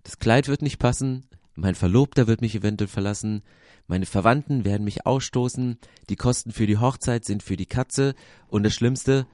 Das 0.04 0.20
Kleid 0.20 0.48
wird 0.48 0.62
nicht 0.62 0.80
passen, 0.80 1.25
mein 1.56 1.75
Verlobter 1.75 2.28
wird 2.28 2.42
mich 2.42 2.56
eventuell 2.56 2.88
verlassen, 2.90 3.44
meine 3.88 4.06
Verwandten 4.06 4.66
werden 4.66 4.84
mich 4.84 5.06
ausstoßen, 5.06 5.78
die 6.10 6.16
Kosten 6.16 6.52
für 6.52 6.68
die 6.68 6.78
Hochzeit 6.78 7.25
sind 7.25 7.44
für 7.44 7.58
die 7.58 7.66
Katze 7.66 8.16
und 8.48 8.63
das 8.63 8.74
Schlimmste, 8.74 9.28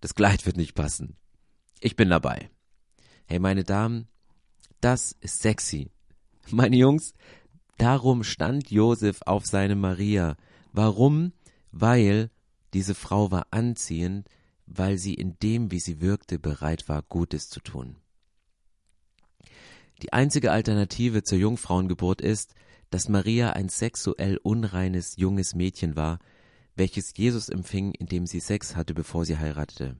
das 0.00 0.14
Kleid 0.14 0.46
wird 0.46 0.56
nicht 0.56 0.74
passen. 0.74 1.16
Ich 1.80 1.96
bin 1.96 2.10
dabei. 2.10 2.50
Hey, 3.26 3.38
meine 3.38 3.64
Damen, 3.64 4.06
das 4.80 5.12
ist 5.20 5.40
sexy. 5.40 5.90
Meine 6.50 6.76
Jungs, 6.76 7.14
darum 7.78 8.22
stand 8.22 8.70
Josef 8.70 9.20
auf 9.24 9.46
seine 9.46 9.74
Maria. 9.74 10.36
Warum? 10.76 11.32
Weil 11.72 12.30
diese 12.74 12.94
Frau 12.94 13.30
war 13.30 13.46
anziehend, 13.50 14.28
weil 14.66 14.98
sie 14.98 15.14
in 15.14 15.38
dem, 15.38 15.70
wie 15.70 15.80
sie 15.80 16.02
wirkte, 16.02 16.38
bereit 16.38 16.86
war, 16.86 17.00
Gutes 17.00 17.48
zu 17.48 17.60
tun. 17.60 17.96
Die 20.02 20.12
einzige 20.12 20.52
Alternative 20.52 21.22
zur 21.22 21.38
Jungfrauengeburt 21.38 22.20
ist, 22.20 22.54
dass 22.90 23.08
Maria 23.08 23.54
ein 23.54 23.70
sexuell 23.70 24.36
unreines 24.42 25.16
junges 25.16 25.54
Mädchen 25.54 25.96
war, 25.96 26.18
welches 26.74 27.16
Jesus 27.16 27.48
empfing, 27.48 27.92
indem 27.92 28.26
sie 28.26 28.40
Sex 28.40 28.76
hatte, 28.76 28.92
bevor 28.92 29.24
sie 29.24 29.38
heiratete. 29.38 29.96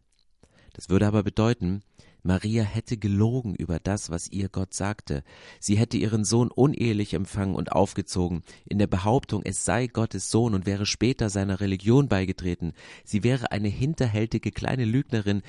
Das 0.76 0.90
würde 0.90 1.06
aber 1.06 1.23
bedeuten, 1.23 1.80
Maria 2.23 2.62
hätte 2.62 2.99
gelogen 2.99 3.54
über 3.54 3.80
das, 3.80 4.11
was 4.11 4.28
ihr 4.28 4.50
Gott 4.50 4.75
sagte. 4.75 5.25
Sie 5.59 5.78
hätte 5.78 5.97
ihren 5.97 6.23
Sohn 6.23 6.50
unehelich 6.50 7.14
empfangen 7.14 7.54
und 7.54 7.73
aufgezogen, 7.73 8.42
in 8.66 8.78
der 8.78 8.87
Behauptung, 8.87 9.40
es 9.42 9.64
sei 9.64 9.87
Gottes 9.87 10.30
Sohn 10.30 10.52
und 10.52 10.66
wäre 10.66 10.85
später 10.85 11.30
seiner 11.30 11.61
Religion 11.61 12.09
beigetreten. 12.09 12.75
Sie 13.04 13.25
wäre 13.25 13.52
eine 13.52 13.68
hinterhältige 13.68 14.52
kleine 14.52 14.85
Lügnerin, 14.85 15.40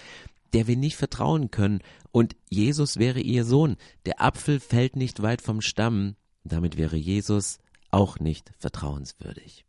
der 0.54 0.68
wir 0.68 0.78
nicht 0.78 0.96
vertrauen 0.96 1.52
können, 1.52 1.82
und 2.14 2.38
Jesus 2.50 2.96
wäre 2.96 3.20
ihr 3.20 3.44
Sohn. 3.44 3.76
Der 4.06 4.22
Apfel 4.22 4.62
fällt 4.62 4.96
nicht 4.96 5.22
weit 5.22 5.42
vom 5.42 5.60
Stamm, 5.60 6.16
damit 6.46 6.78
wäre 6.78 6.96
Jesus 6.96 7.60
auch 7.92 8.20
nicht 8.20 8.54
vertrauenswürdig. 8.60 9.66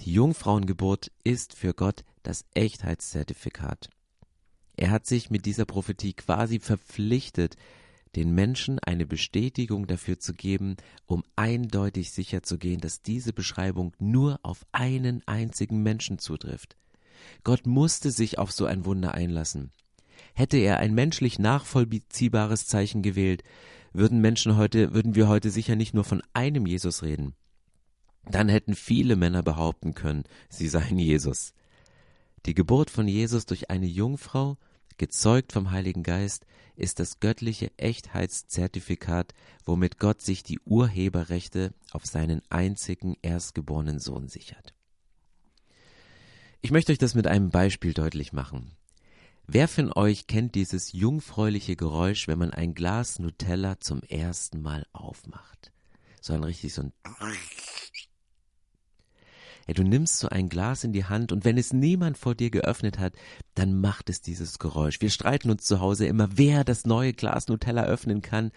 Die 0.00 0.14
Jungfrauengeburt 0.14 1.12
ist 1.24 1.54
für 1.54 1.74
Gott 1.74 2.04
das 2.22 2.46
Echtheitszertifikat. 2.54 3.90
Er 4.80 4.90
hat 4.90 5.06
sich 5.06 5.28
mit 5.28 5.44
dieser 5.44 5.66
Prophetie 5.66 6.14
quasi 6.14 6.58
verpflichtet, 6.58 7.56
den 8.16 8.34
Menschen 8.34 8.78
eine 8.78 9.04
Bestätigung 9.04 9.86
dafür 9.86 10.18
zu 10.18 10.32
geben, 10.32 10.78
um 11.04 11.22
eindeutig 11.36 12.12
sicherzugehen, 12.12 12.80
dass 12.80 13.02
diese 13.02 13.34
Beschreibung 13.34 13.92
nur 13.98 14.40
auf 14.42 14.64
einen 14.72 15.22
einzigen 15.26 15.82
Menschen 15.82 16.18
zutrifft. 16.18 16.78
Gott 17.44 17.66
musste 17.66 18.10
sich 18.10 18.38
auf 18.38 18.52
so 18.52 18.64
ein 18.64 18.86
Wunder 18.86 19.12
einlassen. 19.12 19.70
Hätte 20.32 20.56
er 20.56 20.78
ein 20.78 20.94
menschlich 20.94 21.38
nachvollziehbares 21.38 22.66
Zeichen 22.66 23.02
gewählt, 23.02 23.42
würden 23.92 24.22
Menschen 24.22 24.56
heute, 24.56 24.94
würden 24.94 25.14
wir 25.14 25.28
heute 25.28 25.50
sicher 25.50 25.76
nicht 25.76 25.92
nur 25.92 26.04
von 26.04 26.22
einem 26.32 26.64
Jesus 26.64 27.02
reden. 27.02 27.34
Dann 28.24 28.48
hätten 28.48 28.74
viele 28.74 29.16
Männer 29.16 29.42
behaupten 29.42 29.92
können, 29.92 30.24
sie 30.48 30.68
seien 30.68 30.98
Jesus. 30.98 31.52
Die 32.46 32.54
Geburt 32.54 32.88
von 32.88 33.06
Jesus 33.06 33.44
durch 33.44 33.68
eine 33.68 33.86
Jungfrau, 33.86 34.56
gezeugt 35.00 35.52
vom 35.52 35.70
Heiligen 35.70 36.02
Geist, 36.02 36.44
ist 36.76 37.00
das 37.00 37.20
göttliche 37.20 37.72
Echtheitszertifikat, 37.78 39.32
womit 39.64 39.98
Gott 39.98 40.20
sich 40.20 40.42
die 40.42 40.60
Urheberrechte 40.60 41.72
auf 41.90 42.04
seinen 42.04 42.42
einzigen 42.50 43.16
erstgeborenen 43.22 43.98
Sohn 43.98 44.28
sichert. 44.28 44.74
Ich 46.60 46.70
möchte 46.70 46.92
euch 46.92 46.98
das 46.98 47.14
mit 47.14 47.26
einem 47.26 47.48
Beispiel 47.48 47.94
deutlich 47.94 48.34
machen. 48.34 48.72
Wer 49.46 49.68
von 49.68 49.90
euch 49.90 50.26
kennt 50.26 50.54
dieses 50.54 50.92
jungfräuliche 50.92 51.76
Geräusch, 51.76 52.28
wenn 52.28 52.38
man 52.38 52.50
ein 52.50 52.74
Glas 52.74 53.18
Nutella 53.18 53.80
zum 53.80 54.02
ersten 54.02 54.60
Mal 54.60 54.86
aufmacht? 54.92 55.72
So 56.20 56.34
ein 56.34 56.44
richtig 56.44 56.74
so 56.74 56.82
ein 56.82 56.92
ja, 59.70 59.74
du 59.74 59.84
nimmst 59.84 60.18
so 60.18 60.28
ein 60.28 60.48
Glas 60.48 60.82
in 60.82 60.92
die 60.92 61.04
Hand 61.04 61.30
und 61.30 61.44
wenn 61.44 61.56
es 61.56 61.72
niemand 61.72 62.18
vor 62.18 62.34
dir 62.34 62.50
geöffnet 62.50 62.98
hat, 62.98 63.12
dann 63.54 63.80
macht 63.80 64.10
es 64.10 64.20
dieses 64.20 64.58
Geräusch. 64.58 65.00
Wir 65.00 65.10
streiten 65.10 65.48
uns 65.48 65.62
zu 65.62 65.78
Hause 65.78 66.06
immer, 66.06 66.28
wer 66.36 66.64
das 66.64 66.86
neue 66.86 67.12
Glas 67.12 67.46
Nutella 67.46 67.84
öffnen 67.84 68.20
kann, 68.20 68.50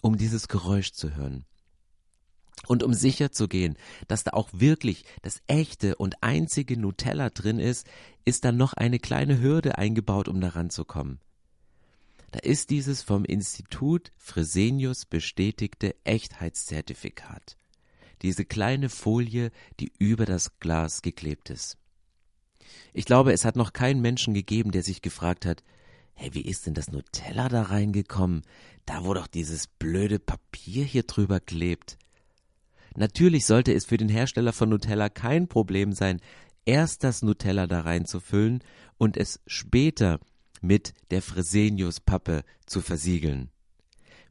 um 0.00 0.16
dieses 0.16 0.46
Geräusch 0.46 0.92
zu 0.92 1.16
hören. 1.16 1.44
Und 2.68 2.84
um 2.84 2.94
sicher 2.94 3.32
zu 3.32 3.48
gehen, 3.48 3.76
dass 4.06 4.22
da 4.22 4.30
auch 4.30 4.48
wirklich 4.52 5.04
das 5.22 5.42
echte 5.48 5.96
und 5.96 6.22
einzige 6.22 6.78
Nutella 6.78 7.30
drin 7.30 7.58
ist, 7.58 7.88
ist 8.24 8.44
dann 8.44 8.56
noch 8.56 8.72
eine 8.74 9.00
kleine 9.00 9.40
Hürde 9.40 9.76
eingebaut, 9.76 10.28
um 10.28 10.40
daran 10.40 10.70
zu 10.70 10.84
kommen. 10.84 11.18
Da 12.30 12.38
ist 12.38 12.70
dieses 12.70 13.02
vom 13.02 13.24
Institut 13.24 14.12
Fresenius 14.16 15.04
bestätigte 15.04 15.96
Echtheitszertifikat 16.04 17.56
diese 18.22 18.44
kleine 18.44 18.88
Folie, 18.88 19.50
die 19.78 19.92
über 19.98 20.26
das 20.26 20.58
Glas 20.58 21.02
geklebt 21.02 21.50
ist. 21.50 21.76
Ich 22.92 23.04
glaube, 23.04 23.32
es 23.32 23.44
hat 23.44 23.56
noch 23.56 23.72
keinen 23.72 24.00
Menschen 24.00 24.34
gegeben, 24.34 24.70
der 24.70 24.82
sich 24.82 25.02
gefragt 25.02 25.46
hat, 25.46 25.62
hey, 26.14 26.34
wie 26.34 26.42
ist 26.42 26.66
denn 26.66 26.74
das 26.74 26.90
Nutella 26.90 27.48
da 27.48 27.62
reingekommen? 27.62 28.42
Da 28.84 29.04
wo 29.04 29.14
doch 29.14 29.26
dieses 29.26 29.66
blöde 29.66 30.18
Papier 30.18 30.84
hier 30.84 31.04
drüber 31.04 31.40
klebt. 31.40 31.98
Natürlich 32.96 33.46
sollte 33.46 33.72
es 33.72 33.84
für 33.84 33.96
den 33.96 34.08
Hersteller 34.08 34.52
von 34.52 34.68
Nutella 34.68 35.08
kein 35.08 35.48
Problem 35.48 35.92
sein, 35.92 36.20
erst 36.64 37.04
das 37.04 37.22
Nutella 37.22 37.66
da 37.66 37.80
reinzufüllen 37.80 38.62
und 38.98 39.16
es 39.16 39.40
später 39.46 40.20
mit 40.60 40.92
der 41.10 41.22
Fresenius-Pappe 41.22 42.44
zu 42.66 42.80
versiegeln. 42.80 43.50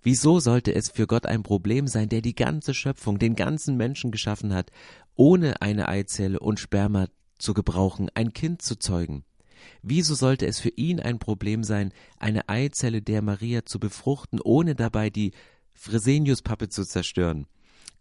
Wieso 0.01 0.39
sollte 0.39 0.73
es 0.73 0.89
für 0.89 1.07
Gott 1.07 1.25
ein 1.25 1.43
Problem 1.43 1.87
sein, 1.87 2.09
der 2.09 2.21
die 2.21 2.35
ganze 2.35 2.73
Schöpfung, 2.73 3.19
den 3.19 3.35
ganzen 3.35 3.75
Menschen 3.75 4.11
geschaffen 4.11 4.53
hat, 4.53 4.71
ohne 5.15 5.61
eine 5.61 5.89
Eizelle 5.89 6.39
und 6.39 6.59
Sperma 6.59 7.07
zu 7.37 7.53
gebrauchen, 7.53 8.09
ein 8.13 8.33
Kind 8.33 8.61
zu 8.61 8.77
zeugen? 8.77 9.25
Wieso 9.81 10.15
sollte 10.15 10.47
es 10.47 10.59
für 10.59 10.69
ihn 10.69 10.99
ein 10.99 11.19
Problem 11.19 11.63
sein, 11.63 11.91
eine 12.17 12.47
Eizelle 12.47 13.01
der 13.01 13.21
Maria 13.21 13.65
zu 13.65 13.79
befruchten, 13.79 14.39
ohne 14.41 14.75
dabei 14.75 15.09
die 15.09 15.33
Freseniuspappe 15.73 16.69
zu 16.69 16.85
zerstören? 16.85 17.45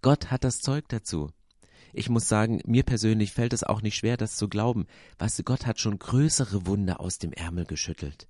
Gott 0.00 0.31
hat 0.31 0.45
das 0.45 0.61
Zeug 0.61 0.88
dazu. 0.88 1.31
Ich 1.93 2.09
muss 2.09 2.28
sagen, 2.28 2.61
mir 2.64 2.85
persönlich 2.85 3.33
fällt 3.33 3.52
es 3.52 3.64
auch 3.64 3.83
nicht 3.83 3.97
schwer, 3.97 4.17
das 4.17 4.37
zu 4.37 4.49
glauben. 4.49 4.87
Du, 5.19 5.43
Gott 5.43 5.67
hat 5.67 5.81
schon 5.81 5.99
größere 5.99 6.67
Wunder 6.67 7.00
aus 7.00 7.19
dem 7.19 7.33
Ärmel 7.33 7.64
geschüttelt. 7.64 8.28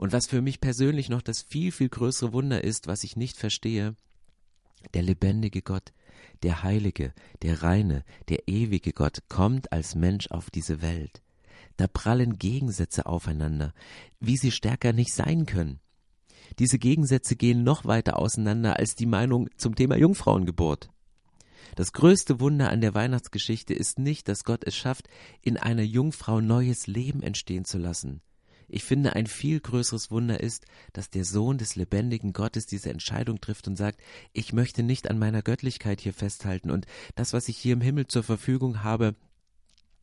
Und 0.00 0.14
was 0.14 0.26
für 0.26 0.40
mich 0.40 0.62
persönlich 0.62 1.10
noch 1.10 1.20
das 1.20 1.42
viel, 1.42 1.70
viel 1.70 1.90
größere 1.90 2.32
Wunder 2.32 2.64
ist, 2.64 2.86
was 2.86 3.04
ich 3.04 3.16
nicht 3.16 3.36
verstehe, 3.36 3.94
der 4.94 5.02
lebendige 5.02 5.60
Gott, 5.60 5.92
der 6.42 6.62
heilige, 6.62 7.12
der 7.42 7.62
reine, 7.62 8.02
der 8.30 8.48
ewige 8.48 8.94
Gott 8.94 9.18
kommt 9.28 9.72
als 9.72 9.94
Mensch 9.94 10.28
auf 10.30 10.48
diese 10.48 10.80
Welt. 10.80 11.20
Da 11.76 11.86
prallen 11.86 12.38
Gegensätze 12.38 13.04
aufeinander, 13.04 13.74
wie 14.20 14.38
sie 14.38 14.52
stärker 14.52 14.94
nicht 14.94 15.12
sein 15.12 15.44
können. 15.44 15.80
Diese 16.58 16.78
Gegensätze 16.78 17.36
gehen 17.36 17.62
noch 17.62 17.84
weiter 17.84 18.18
auseinander 18.18 18.78
als 18.78 18.94
die 18.94 19.04
Meinung 19.04 19.50
zum 19.58 19.74
Thema 19.74 19.98
Jungfrauengeburt. 19.98 20.88
Das 21.76 21.92
größte 21.92 22.40
Wunder 22.40 22.70
an 22.70 22.80
der 22.80 22.94
Weihnachtsgeschichte 22.94 23.74
ist 23.74 23.98
nicht, 23.98 24.28
dass 24.28 24.44
Gott 24.44 24.64
es 24.64 24.74
schafft, 24.74 25.10
in 25.42 25.58
einer 25.58 25.82
Jungfrau 25.82 26.40
neues 26.40 26.86
Leben 26.86 27.22
entstehen 27.22 27.66
zu 27.66 27.76
lassen. 27.76 28.22
Ich 28.72 28.84
finde, 28.84 29.16
ein 29.16 29.26
viel 29.26 29.58
größeres 29.58 30.12
Wunder 30.12 30.38
ist, 30.38 30.64
dass 30.92 31.10
der 31.10 31.24
Sohn 31.24 31.58
des 31.58 31.74
lebendigen 31.74 32.32
Gottes 32.32 32.66
diese 32.66 32.90
Entscheidung 32.90 33.40
trifft 33.40 33.66
und 33.66 33.76
sagt, 33.76 34.00
ich 34.32 34.52
möchte 34.52 34.84
nicht 34.84 35.10
an 35.10 35.18
meiner 35.18 35.42
Göttlichkeit 35.42 36.00
hier 36.00 36.14
festhalten 36.14 36.70
und 36.70 36.86
das, 37.16 37.32
was 37.32 37.48
ich 37.48 37.56
hier 37.56 37.72
im 37.72 37.80
Himmel 37.80 38.06
zur 38.06 38.22
Verfügung 38.22 38.84
habe, 38.84 39.16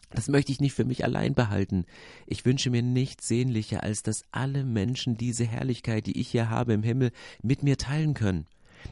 das 0.09 0.27
möchte 0.27 0.51
ich 0.51 0.59
nicht 0.59 0.74
für 0.74 0.86
mich 0.86 1.05
allein 1.05 1.33
behalten. 1.33 1.86
Ich 2.25 2.45
wünsche 2.45 2.69
mir 2.69 2.81
nichts 2.81 3.27
sehnlicher, 3.27 3.83
als 3.83 4.03
dass 4.03 4.24
alle 4.31 4.65
Menschen 4.65 5.17
diese 5.17 5.45
Herrlichkeit, 5.45 6.05
die 6.05 6.19
ich 6.19 6.29
hier 6.29 6.50
habe 6.50 6.74
im 6.74 6.83
Himmel, 6.83 7.12
mit 7.41 7.63
mir 7.63 7.77
teilen 7.77 8.13
können. 8.13 8.47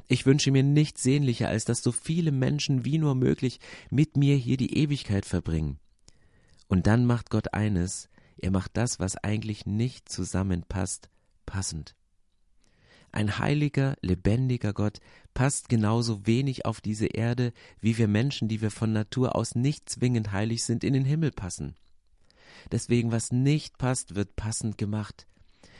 Ich 0.08 0.26
wünsche 0.26 0.52
mir 0.52 0.64
nichts 0.64 1.04
sehnlicher, 1.04 1.50
als 1.50 1.66
dass 1.66 1.82
so 1.82 1.92
viele 1.92 2.32
Menschen 2.32 2.86
wie 2.86 2.98
nur 2.98 3.16
möglich 3.16 3.60
mit 3.90 4.16
mir 4.18 4.36
hier 4.36 4.58
die 4.58 4.78
Ewigkeit 4.78 5.26
verbringen. 5.26 5.80
Und 6.68 6.88
dann 6.88 7.06
macht 7.06 7.30
Gott 7.30 7.54
eines, 7.54 8.10
er 8.38 8.52
macht 8.52 8.78
das, 8.78 9.00
was 9.00 9.18
eigentlich 9.18 9.66
nicht 9.66 10.10
zusammenpasst, 10.10 11.10
passend. 11.46 11.96
Ein 13.12 13.40
heiliger, 13.40 13.96
lebendiger 14.02 14.74
Gott 14.74 15.00
passt 15.34 15.70
genauso 15.70 16.28
wenig 16.28 16.66
auf 16.66 16.82
diese 16.82 17.06
Erde, 17.06 17.54
wie 17.80 17.98
wir 17.98 18.10
Menschen, 18.10 18.50
die 18.50 18.62
wir 18.62 18.72
von 18.72 18.92
Natur 18.92 19.36
aus 19.36 19.56
nicht 19.56 19.88
zwingend 19.90 20.34
heilig 20.34 20.66
sind, 20.66 20.84
in 20.84 20.94
den 20.94 21.06
Himmel 21.06 21.32
passen. 21.32 21.76
Deswegen, 22.72 23.12
was 23.12 23.32
nicht 23.32 23.78
passt, 23.78 24.16
wird 24.16 24.36
passend 24.36 24.78
gemacht. 24.78 25.28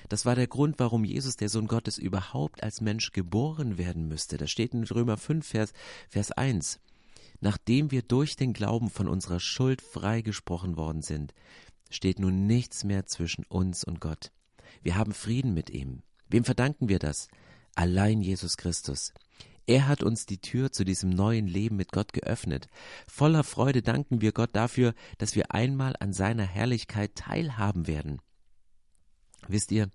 Das 0.08 0.26
war 0.26 0.36
der 0.36 0.48
Grund, 0.48 0.76
warum 0.78 1.04
Jesus, 1.04 1.36
der 1.36 1.50
Sohn 1.50 1.68
Gottes, 1.68 1.98
überhaupt 1.98 2.64
als 2.64 2.80
Mensch 2.80 3.12
geboren 3.12 3.78
werden 3.78 4.08
müsste. 4.08 4.38
Das 4.38 4.52
steht 4.52 4.74
in 4.74 4.84
Römer 4.84 5.18
5, 5.18 5.46
Vers, 5.46 5.74
Vers 6.08 6.32
1. 6.32 6.80
Nachdem 7.42 7.92
wir 7.92 8.02
durch 8.02 8.36
den 8.38 8.54
Glauben 8.54 8.90
von 8.90 9.08
unserer 9.08 9.40
Schuld 9.40 9.82
freigesprochen 9.82 10.78
worden 10.78 11.02
sind, 11.02 11.34
steht 11.90 12.20
nun 12.20 12.48
nichts 12.48 12.84
mehr 12.84 13.06
zwischen 13.06 13.46
uns 13.46 13.84
und 13.84 14.00
Gott. 14.00 14.32
Wir 14.82 14.96
haben 14.96 15.14
Frieden 15.14 15.54
mit 15.54 15.70
ihm. 15.70 16.02
Wem 16.28 16.44
verdanken 16.44 16.90
wir 16.90 17.00
das? 17.00 17.28
Allein 17.76 18.22
Jesus 18.22 18.58
Christus. 18.58 19.14
Er 19.68 19.88
hat 19.88 20.04
uns 20.04 20.26
die 20.26 20.40
Tür 20.40 20.72
zu 20.72 20.84
diesem 20.84 21.10
neuen 21.10 21.48
Leben 21.48 21.76
mit 21.76 21.92
Gott 21.92 22.14
geöffnet. 22.14 22.68
Voller 23.08 23.44
Freude 23.44 23.82
danken 23.82 24.22
wir 24.22 24.32
Gott 24.32 24.56
dafür, 24.56 24.94
dass 25.18 25.36
wir 25.36 25.52
einmal 25.52 25.96
an 26.00 26.14
seiner 26.14 26.46
Herrlichkeit 26.46 27.16
teilhaben 27.16 27.88
werden. 27.88 28.22
Wisst 29.48 29.72
ihr, 29.72 29.90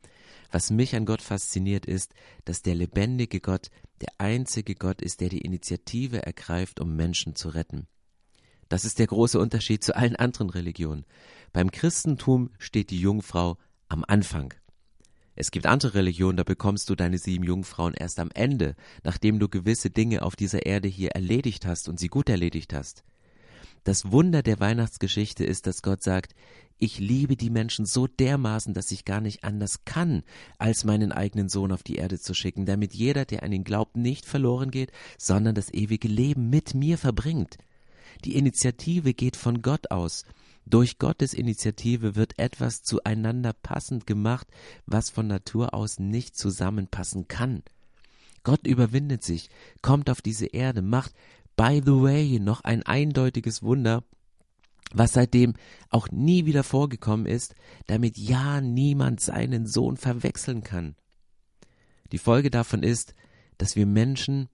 was 0.51 0.71
mich 0.71 0.97
an 0.97 1.07
Gott 1.07 1.23
fasziniert 1.23 1.87
ist, 1.87 2.15
dass 2.45 2.63
der 2.63 2.75
lebendige 2.75 3.41
Gott 3.41 3.71
der 4.01 4.13
einzige 4.19 4.75
Gott 4.75 5.03
ist, 5.03 5.21
der 5.21 5.29
die 5.29 5.43
Initiative 5.43 6.25
ergreift, 6.25 6.81
um 6.81 6.97
Menschen 6.97 7.37
zu 7.37 7.51
retten. 7.51 7.87
Das 8.69 8.85
ist 8.85 8.99
der 8.99 9.09
große 9.09 9.39
Unterschied 9.39 9.83
zu 9.85 9.97
allen 9.97 10.17
anderen 10.17 10.49
Religionen. 10.51 11.05
Beim 11.53 11.71
Christentum 11.71 12.51
steht 12.59 12.91
die 12.91 13.01
Jungfrau 13.01 13.57
am 13.89 14.05
Anfang. 14.07 14.55
Es 15.35 15.51
gibt 15.51 15.67
andere 15.67 15.95
Religionen, 15.95 16.37
da 16.37 16.45
bekommst 16.45 16.91
du 16.91 16.95
deine 16.95 17.19
sieben 17.19 17.45
Jungfrauen 17.45 17.95
erst 17.95 18.21
am 18.21 18.31
Ende, 18.35 18.77
nachdem 19.05 19.39
du 19.39 19.49
gewisse 19.49 19.91
Dinge 19.91 20.23
auf 20.23 20.37
dieser 20.37 20.67
Erde 20.67 20.87
hier 20.87 21.11
erledigt 21.13 21.67
hast 21.67 21.89
und 21.89 21.99
sie 21.99 22.09
gut 22.09 22.29
erledigt 22.29 22.75
hast. 22.75 23.05
Das 23.85 24.13
Wunder 24.13 24.43
der 24.43 24.61
Weihnachtsgeschichte 24.61 25.45
ist, 25.45 25.67
dass 25.67 25.83
Gott 25.83 26.03
sagt, 26.03 26.35
ich 26.79 26.99
liebe 26.99 27.37
die 27.37 27.51
Menschen 27.51 27.85
so 27.85 28.07
dermaßen, 28.07 28.75
dass 28.75 28.91
ich 28.91 29.05
gar 29.05 29.21
nicht 29.21 29.43
anders 29.43 29.85
kann, 29.85 30.23
als 30.59 30.85
meinen 30.85 31.13
eigenen 31.13 31.49
Sohn 31.49 31.73
auf 31.73 31.83
die 31.83 31.97
Erde 31.97 32.19
zu 32.21 32.35
schicken, 32.35 32.67
damit 32.67 32.95
jeder, 32.95 33.25
der 33.25 33.43
an 33.43 33.53
ihn 33.53 33.65
glaubt, 33.65 33.97
nicht 33.97 34.27
verloren 34.27 34.71
geht, 34.71 34.93
sondern 35.19 35.55
das 35.55 35.73
ewige 35.73 36.09
Leben 36.09 36.51
mit 36.51 36.75
mir 36.75 36.97
verbringt. 36.97 37.59
Die 38.25 38.37
Initiative 38.37 39.15
geht 39.15 39.37
von 39.37 39.63
Gott 39.63 39.91
aus. 39.91 40.25
Durch 40.71 40.99
Gottes 40.99 41.35
Initiative 41.35 42.15
wird 42.15 42.39
etwas 42.39 42.85
zueinander 42.85 43.53
passend 43.53 44.07
gemacht, 44.07 44.47
was 44.87 45.11
von 45.11 45.27
Natur 45.27 45.75
aus 45.75 45.99
nicht 45.99 46.37
zusammenpassen 46.37 47.27
kann. 47.27 47.65
Gott 48.45 48.69
überwindet 48.69 49.25
sich, 49.25 49.51
kommt 49.83 50.09
auf 50.09 50.23
diese 50.23 50.47
Erde, 50.47 50.81
macht, 50.81 51.13
by 51.57 51.83
the 51.85 51.91
way, 51.91 52.39
noch 52.39 52.61
ein 52.61 52.85
eindeutiges 52.85 53.65
Wunder, 53.65 54.05
was 54.93 55.13
seitdem 55.13 55.55
auch 55.89 56.09
nie 56.13 56.47
wieder 56.47 56.63
vorgekommen 56.63 57.27
ist, 57.27 57.57
damit 57.89 58.17
ja 58.17 58.61
niemand 58.61 59.21
seinen 59.21 59.67
Sohn 59.67 59.97
verwechseln 59.97 60.63
kann. 60.63 60.95
Die 62.13 62.19
Folge 62.19 62.51
davon 62.51 62.85
ist, 62.85 63.15
dass 63.59 63.75
wir 63.75 63.87
Menschen 63.87 64.49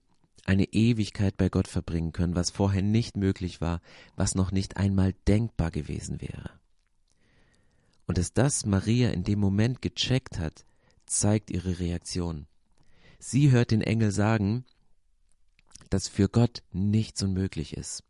eine 0.47 0.65
Ewigkeit 0.73 1.37
bei 1.37 1.49
Gott 1.49 1.67
verbringen 1.67 2.13
können, 2.13 2.35
was 2.35 2.49
vorher 2.49 2.81
nicht 2.81 3.17
möglich 3.17 3.61
war, 3.61 3.81
was 4.15 4.35
noch 4.35 4.51
nicht 4.51 4.77
einmal 4.77 5.13
denkbar 5.27 5.71
gewesen 5.71 6.21
wäre. 6.21 6.51
Und 8.05 8.17
dass 8.17 8.33
das 8.33 8.65
Maria 8.65 9.09
in 9.09 9.23
dem 9.23 9.39
Moment 9.39 9.81
gecheckt 9.81 10.39
hat, 10.39 10.65
zeigt 11.05 11.51
ihre 11.51 11.79
Reaktion. 11.79 12.47
Sie 13.19 13.51
hört 13.51 13.71
den 13.71 13.81
Engel 13.81 14.11
sagen, 14.11 14.63
dass 15.89 16.07
für 16.07 16.29
Gott 16.29 16.63
nichts 16.71 17.21
unmöglich 17.23 17.75
ist. 17.75 18.03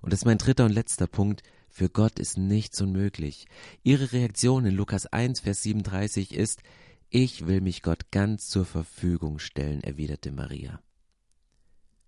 Und 0.00 0.12
das 0.12 0.20
ist 0.20 0.26
mein 0.26 0.38
dritter 0.38 0.64
und 0.64 0.72
letzter 0.72 1.06
Punkt. 1.06 1.42
Für 1.68 1.90
Gott 1.90 2.18
ist 2.18 2.38
nichts 2.38 2.80
unmöglich. 2.80 3.46
Ihre 3.82 4.12
Reaktion 4.12 4.64
in 4.64 4.74
Lukas 4.74 5.06
1, 5.06 5.40
Vers 5.40 5.62
37 5.62 6.34
ist, 6.34 6.62
ich 7.10 7.46
will 7.46 7.60
mich 7.60 7.82
Gott 7.82 8.10
ganz 8.10 8.48
zur 8.48 8.64
Verfügung 8.64 9.38
stellen, 9.38 9.82
erwiderte 9.82 10.32
Maria. 10.32 10.80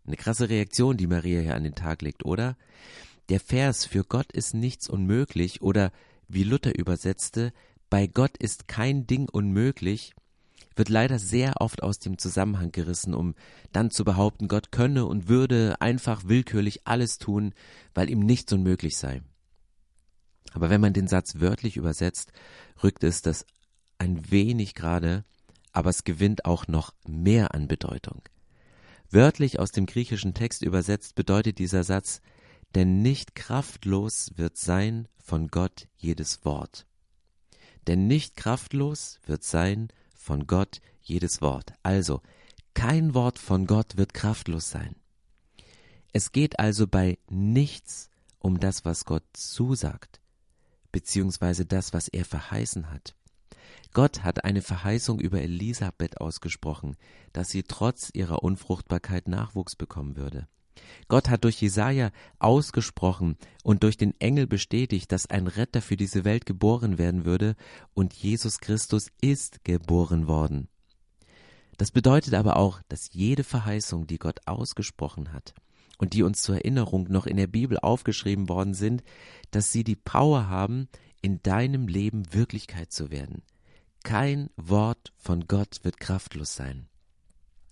Eine 0.07 0.17
krasse 0.17 0.49
Reaktion, 0.49 0.97
die 0.97 1.07
Maria 1.07 1.41
hier 1.41 1.55
an 1.55 1.65
den 1.65 1.75
Tag 1.75 2.03
legt, 2.03 2.25
oder? 2.25 2.57
Der 3.29 3.41
Vers 3.41 3.85
für 3.87 4.05
Gott 4.05 4.33
ist 4.33 4.55
nichts 4.55 4.89
unmöglich 4.89 5.63
oder 5.63 5.93
wie 6.29 6.45
Luther 6.45 6.77
übersetzte, 6.77 7.53
bei 7.89 8.07
Gott 8.07 8.37
ist 8.39 8.69
kein 8.69 9.07
Ding 9.07 9.29
unmöglich, 9.29 10.15
wird 10.75 10.89
leider 10.89 11.19
sehr 11.19 11.61
oft 11.61 11.83
aus 11.83 11.99
dem 11.99 12.19
Zusammenhang 12.19 12.73
gerissen, 12.73 13.15
um 13.15 13.35
dann 13.73 13.91
zu 13.91 14.05
behaupten, 14.05 14.49
Gott 14.49 14.73
könne 14.73 15.07
und 15.07 15.29
würde 15.29 15.81
einfach 15.81 16.25
willkürlich 16.27 16.87
alles 16.87 17.19
tun, 17.19 17.55
weil 17.95 18.11
ihm 18.11 18.21
nichts 18.21 18.53
unmöglich 18.53 18.97
sei. 18.97 19.23
Aber 20.53 20.71
wenn 20.71 20.81
man 20.81 20.93
den 20.93 21.07
Satz 21.07 21.41
wörtlich 21.41 21.77
übersetzt, 21.77 22.33
rückt 22.83 23.05
es 23.05 23.23
das 23.23 23.47
ein 23.99 24.31
wenig 24.31 24.75
gerade, 24.75 25.25
aber 25.73 25.91
es 25.91 26.05
gewinnt 26.05 26.45
auch 26.45 26.69
noch 26.69 26.93
mehr 27.07 27.55
an 27.55 27.69
Bedeutung. 27.69 28.23
Wörtlich 29.13 29.59
aus 29.59 29.73
dem 29.73 29.85
griechischen 29.85 30.33
Text 30.33 30.63
übersetzt 30.63 31.15
bedeutet 31.15 31.59
dieser 31.59 31.85
Satz, 31.85 32.23
denn 32.75 33.03
nicht 33.03 33.35
kraftlos 33.35 34.31
wird 34.37 34.57
sein 34.57 35.07
von 35.19 35.49
Gott 35.49 35.87
jedes 35.99 36.47
Wort. 36.47 36.87
Denn 37.87 38.07
nicht 38.07 38.39
kraftlos 38.39 39.21
wird 39.27 39.45
sein 39.45 39.89
von 40.15 40.47
Gott 40.47 40.81
jedes 41.03 41.43
Wort. 41.43 41.75
Also, 41.83 42.23
kein 42.73 43.13
Wort 43.13 43.39
von 43.39 43.67
Gott 43.67 43.99
wird 43.99 44.15
kraftlos 44.15 44.71
sein. 44.71 44.97
Es 46.15 46.33
geht 46.33 46.59
also 46.59 46.87
bei 46.87 47.19
nichts 47.29 48.09
um 48.39 48.61
das, 48.61 48.87
was 48.87 49.05
Gott 49.05 49.25
zusagt, 49.35 50.23
beziehungsweise 50.91 51.67
das, 51.67 51.93
was 51.93 52.09
er 52.09 52.25
verheißen 52.25 52.91
hat. 52.91 53.15
Gott 53.93 54.23
hat 54.23 54.45
eine 54.45 54.63
Verheißung 54.63 55.21
über 55.21 55.43
Elisabeth 55.43 56.21
ausgesprochen, 56.21 56.97
dass 57.33 57.49
sie 57.49 57.63
trotz 57.63 58.11
ihrer 58.13 58.43
Unfruchtbarkeit 58.43 59.29
Nachwuchs 59.29 59.77
bekommen 59.77 60.17
würde. 60.17 60.49
Gott 61.09 61.29
hat 61.29 61.45
durch 61.45 61.61
Jesaja 61.61 62.11
ausgesprochen 62.39 63.37
und 63.63 63.83
durch 63.83 63.99
den 63.99 64.19
Engel 64.21 64.47
bestätigt, 64.47 65.13
dass 65.13 65.29
ein 65.29 65.47
Retter 65.47 65.83
für 65.83 65.97
diese 65.97 66.25
Welt 66.25 66.47
geboren 66.47 66.97
werden 66.97 67.25
würde, 67.25 67.55
und 67.93 68.15
Jesus 68.15 68.59
Christus 68.59 69.09
ist 69.21 69.65
geboren 69.65 70.27
worden. 70.27 70.69
Das 71.77 71.91
bedeutet 71.91 72.35
aber 72.35 72.57
auch, 72.57 72.81
dass 72.89 73.13
jede 73.13 73.45
Verheißung, 73.45 74.07
die 74.07 74.19
Gott 74.19 74.41
ausgesprochen 74.47 75.33
hat 75.33 75.55
und 75.99 76.15
die 76.15 76.23
uns 76.23 76.43
zur 76.43 76.57
Erinnerung 76.57 77.05
noch 77.11 77.27
in 77.27 77.37
der 77.37 77.47
Bibel 77.47 77.79
aufgeschrieben 77.79 78.49
worden 78.49 78.75
sind, 78.75 79.03
dass 79.51 79.73
sie 79.73 79.85
die 79.85 79.97
Power 79.97 80.49
haben, 80.49 80.89
in 81.21 81.43
deinem 81.43 81.89
Leben 81.89 82.33
Wirklichkeit 82.33 82.93
zu 82.93 83.11
werden. 83.11 83.43
Kein 84.03 84.51
Wort 84.57 85.13
von 85.17 85.47
Gott 85.47 85.81
wird 85.83 85.99
kraftlos 85.99 86.55
sein. 86.55 86.89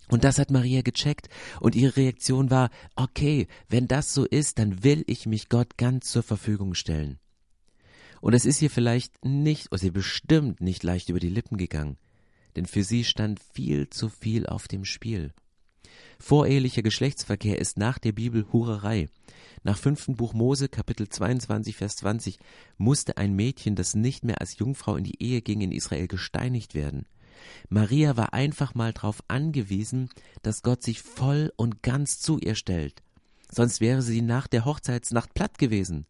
Und 0.07 0.25
das 0.25 0.39
hat 0.39 0.51
Maria 0.51 0.81
gecheckt 0.81 1.29
und 1.61 1.75
ihre 1.75 1.95
Reaktion 1.95 2.49
war, 2.49 2.69
okay, 2.95 3.47
wenn 3.69 3.87
das 3.87 4.13
so 4.13 4.25
ist, 4.25 4.59
dann 4.59 4.83
will 4.83 5.03
ich 5.07 5.25
mich 5.25 5.47
Gott 5.47 5.77
ganz 5.77 6.11
zur 6.11 6.23
Verfügung 6.23 6.73
stellen. 6.73 7.17
Und 8.19 8.33
es 8.33 8.45
ist 8.45 8.61
ihr 8.61 8.69
vielleicht 8.69 9.23
nicht, 9.25 9.71
oder 9.71 9.79
sie 9.79 9.91
bestimmt 9.91 10.61
nicht 10.61 10.83
leicht 10.83 11.09
über 11.09 11.19
die 11.19 11.29
Lippen 11.29 11.57
gegangen, 11.57 11.97
denn 12.55 12.65
für 12.65 12.83
sie 12.83 13.03
stand 13.03 13.39
viel 13.53 13.89
zu 13.89 14.09
viel 14.09 14.45
auf 14.45 14.67
dem 14.67 14.85
Spiel. 14.85 15.33
Vorehelicher 16.21 16.83
Geschlechtsverkehr 16.83 17.57
ist 17.57 17.79
nach 17.79 17.97
der 17.97 18.11
Bibel 18.11 18.45
Hurerei. 18.53 19.09
Nach 19.63 19.77
fünften 19.77 20.15
Buch 20.15 20.33
Mose, 20.33 20.69
Kapitel 20.69 21.09
22, 21.09 21.75
Vers 21.75 21.95
20, 21.95 22.37
musste 22.77 23.17
ein 23.17 23.35
Mädchen, 23.35 23.75
das 23.75 23.95
nicht 23.95 24.23
mehr 24.23 24.39
als 24.39 24.59
Jungfrau 24.59 24.95
in 24.97 25.03
die 25.03 25.21
Ehe 25.21 25.41
ging, 25.41 25.61
in 25.61 25.71
Israel 25.71 26.07
gesteinigt 26.07 26.75
werden. 26.75 27.07
Maria 27.69 28.17
war 28.17 28.33
einfach 28.33 28.75
mal 28.75 28.93
darauf 28.93 29.23
angewiesen, 29.29 30.09
dass 30.43 30.61
Gott 30.61 30.83
sich 30.83 31.01
voll 31.01 31.51
und 31.57 31.81
ganz 31.81 32.19
zu 32.19 32.37
ihr 32.37 32.53
stellt. 32.53 33.01
Sonst 33.49 33.81
wäre 33.81 34.03
sie 34.03 34.21
nach 34.21 34.45
der 34.45 34.63
Hochzeitsnacht 34.63 35.33
platt 35.33 35.57
gewesen. 35.57 36.05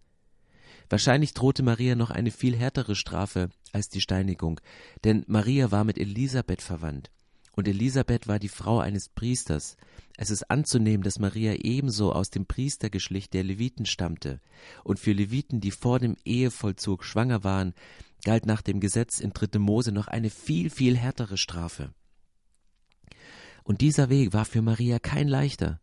Wahrscheinlich 0.89 1.33
drohte 1.33 1.63
Maria 1.63 1.95
noch 1.95 2.11
eine 2.11 2.31
viel 2.31 2.57
härtere 2.57 2.95
Strafe 2.95 3.49
als 3.71 3.87
die 3.87 4.01
Steinigung, 4.01 4.59
denn 5.05 5.23
Maria 5.27 5.71
war 5.71 5.85
mit 5.85 5.97
Elisabeth 5.97 6.61
verwandt. 6.61 7.11
Und 7.53 7.67
Elisabeth 7.67 8.27
war 8.27 8.39
die 8.39 8.49
Frau 8.49 8.79
eines 8.79 9.09
Priesters. 9.09 9.77
Es 10.17 10.29
ist 10.29 10.49
anzunehmen, 10.49 11.03
dass 11.03 11.19
Maria 11.19 11.53
ebenso 11.55 12.13
aus 12.13 12.29
dem 12.29 12.45
Priestergeschlecht 12.45 13.33
der 13.33 13.43
Leviten 13.43 13.85
stammte. 13.85 14.39
Und 14.83 14.99
für 14.99 15.11
Leviten, 15.11 15.59
die 15.59 15.71
vor 15.71 15.99
dem 15.99 16.15
Ehevollzug 16.23 17.03
schwanger 17.03 17.43
waren, 17.43 17.73
galt 18.23 18.45
nach 18.45 18.61
dem 18.61 18.79
Gesetz 18.79 19.19
in 19.19 19.33
3. 19.33 19.59
Mose 19.59 19.91
noch 19.91 20.07
eine 20.07 20.29
viel, 20.29 20.69
viel 20.69 20.97
härtere 20.97 21.37
Strafe. 21.37 21.93
Und 23.63 23.81
dieser 23.81 24.09
Weg 24.09 24.33
war 24.33 24.45
für 24.45 24.61
Maria 24.61 24.99
kein 24.99 25.27
leichter. 25.27 25.79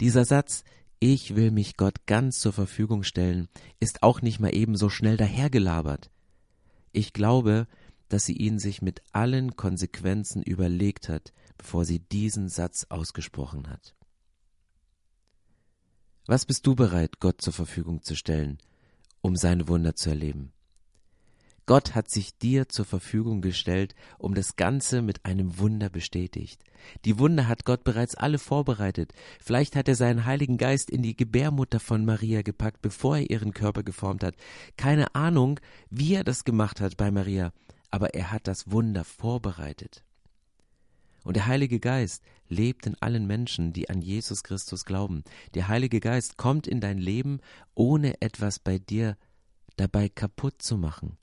Dieser 0.00 0.24
Satz, 0.24 0.64
ich 0.98 1.36
will 1.36 1.50
mich 1.50 1.76
Gott 1.76 2.06
ganz 2.06 2.38
zur 2.40 2.52
Verfügung 2.52 3.02
stellen, 3.02 3.48
ist 3.80 4.02
auch 4.02 4.22
nicht 4.22 4.40
mal 4.40 4.54
eben 4.54 4.76
so 4.76 4.88
schnell 4.88 5.16
dahergelabert. 5.16 6.10
Ich 6.92 7.12
glaube, 7.12 7.66
dass 8.08 8.24
sie 8.24 8.36
ihn 8.36 8.58
sich 8.58 8.82
mit 8.82 9.02
allen 9.12 9.56
Konsequenzen 9.56 10.42
überlegt 10.42 11.08
hat, 11.08 11.32
bevor 11.58 11.84
sie 11.84 12.00
diesen 12.00 12.48
Satz 12.48 12.86
ausgesprochen 12.88 13.68
hat. 13.68 13.94
Was 16.26 16.44
bist 16.44 16.66
du 16.66 16.74
bereit, 16.74 17.20
Gott 17.20 17.40
zur 17.40 17.52
Verfügung 17.52 18.02
zu 18.02 18.16
stellen, 18.16 18.58
um 19.20 19.36
seine 19.36 19.68
Wunder 19.68 19.94
zu 19.94 20.10
erleben? 20.10 20.52
Gott 21.66 21.96
hat 21.96 22.08
sich 22.08 22.38
dir 22.38 22.68
zur 22.68 22.84
Verfügung 22.84 23.40
gestellt, 23.40 23.96
um 24.18 24.34
das 24.34 24.54
Ganze 24.54 25.02
mit 25.02 25.24
einem 25.24 25.58
Wunder 25.58 25.88
bestätigt. 25.88 26.62
Die 27.04 27.18
Wunder 27.18 27.48
hat 27.48 27.64
Gott 27.64 27.82
bereits 27.82 28.14
alle 28.14 28.38
vorbereitet. 28.38 29.12
Vielleicht 29.42 29.74
hat 29.74 29.88
er 29.88 29.96
seinen 29.96 30.26
Heiligen 30.26 30.58
Geist 30.58 30.90
in 30.90 31.02
die 31.02 31.16
Gebärmutter 31.16 31.80
von 31.80 32.04
Maria 32.04 32.42
gepackt, 32.42 32.82
bevor 32.82 33.16
er 33.16 33.30
ihren 33.30 33.52
Körper 33.52 33.82
geformt 33.82 34.22
hat. 34.22 34.36
Keine 34.76 35.12
Ahnung, 35.16 35.58
wie 35.90 36.14
er 36.14 36.22
das 36.22 36.44
gemacht 36.44 36.80
hat 36.80 36.96
bei 36.96 37.10
Maria, 37.10 37.52
aber 37.90 38.14
er 38.14 38.32
hat 38.32 38.46
das 38.46 38.70
Wunder 38.70 39.04
vorbereitet. 39.04 40.02
Und 41.24 41.34
der 41.34 41.46
Heilige 41.46 41.80
Geist 41.80 42.22
lebt 42.48 42.86
in 42.86 42.94
allen 43.02 43.26
Menschen, 43.26 43.72
die 43.72 43.90
an 43.90 44.00
Jesus 44.00 44.44
Christus 44.44 44.84
glauben. 44.84 45.24
Der 45.54 45.66
Heilige 45.66 45.98
Geist 45.98 46.36
kommt 46.36 46.68
in 46.68 46.80
dein 46.80 46.98
Leben, 46.98 47.40
ohne 47.74 48.20
etwas 48.22 48.60
bei 48.60 48.78
dir 48.78 49.16
dabei 49.76 50.08
kaputt 50.08 50.62
zu 50.62 50.76
machen. 50.76 51.18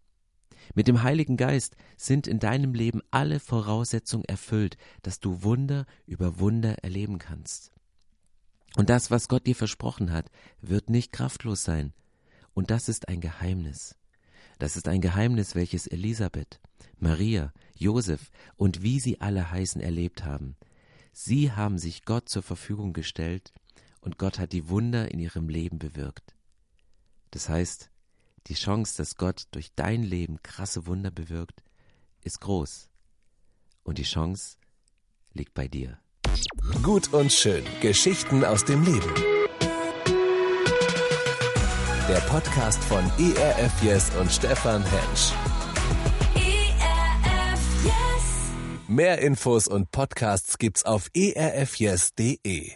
Mit 0.76 0.88
dem 0.88 1.04
Heiligen 1.04 1.38
Geist 1.38 1.76
sind 1.98 2.28
in 2.28 2.40
deinem 2.40 2.74
Leben 2.74 3.02
alle 3.12 3.40
Voraussetzungen 3.40 4.26
erfüllt, 4.26 4.78
dass 5.02 5.20
du 5.20 5.44
Wunder 5.44 5.86
über 6.06 6.40
Wunder 6.40 6.84
erleben 6.84 7.18
kannst. 7.18 7.72
Und 8.76 8.90
das, 8.90 9.12
was 9.12 9.28
Gott 9.28 9.46
dir 9.46 9.56
versprochen 9.56 10.12
hat, 10.12 10.30
wird 10.62 10.90
nicht 10.90 11.12
kraftlos 11.12 11.64
sein. 11.64 11.94
Und 12.54 12.72
das 12.72 12.90
ist 12.90 13.08
ein 13.08 13.22
Geheimnis. 13.22 13.96
Das 14.60 14.76
ist 14.76 14.88
ein 14.88 15.02
Geheimnis, 15.02 15.56
welches 15.56 15.88
Elisabeth, 15.88 16.60
Maria, 17.00 17.54
Josef 17.76 18.32
und 18.56 18.82
wie 18.82 19.00
sie 19.00 19.22
alle 19.22 19.52
heißen 19.52 19.82
erlebt 19.82 20.24
haben. 20.24 20.56
Sie 21.12 21.52
haben 21.52 21.78
sich 21.78 22.06
Gott 22.06 22.30
zur 22.30 22.44
Verfügung 22.44 22.94
gestellt 22.94 23.54
und 24.02 24.18
Gott 24.18 24.40
hat 24.40 24.52
die 24.52 24.70
Wunder 24.70 25.12
in 25.12 25.20
ihrem 25.20 25.50
Leben 25.50 25.80
bewirkt. 25.80 26.36
Das 27.32 27.50
heißt, 27.50 27.90
die 28.48 28.56
Chance, 28.56 28.98
dass 28.98 29.16
Gott 29.16 29.48
durch 29.52 29.74
dein 29.76 30.04
Leben 30.04 30.42
krasse 30.44 30.86
Wunder 30.86 31.12
bewirkt, 31.12 31.64
ist 32.24 32.42
groß. 32.42 32.90
Und 33.84 33.98
die 33.98 34.04
Chance 34.04 34.58
liegt 35.34 35.54
bei 35.54 35.68
dir. 35.68 36.00
Gut 36.82 37.14
und 37.14 37.32
schön. 37.32 37.64
Geschichten 37.82 38.44
aus 38.44 38.66
dem 38.66 38.84
Leben. 38.84 39.33
Der 42.10 42.18
Podcast 42.18 42.84
von 42.84 43.10
ERF 43.18 43.82
Yes 43.82 44.12
und 44.20 44.30
Stefan 44.30 44.84
Hensch. 44.84 45.32
ERF 46.36 47.62
Yes. 47.86 47.94
Mehr 48.90 49.20
Infos 49.20 49.68
und 49.68 49.90
Podcasts 49.90 50.58
gibt's 50.58 50.84
auf 50.84 51.10
erfyes.de. 51.14 52.74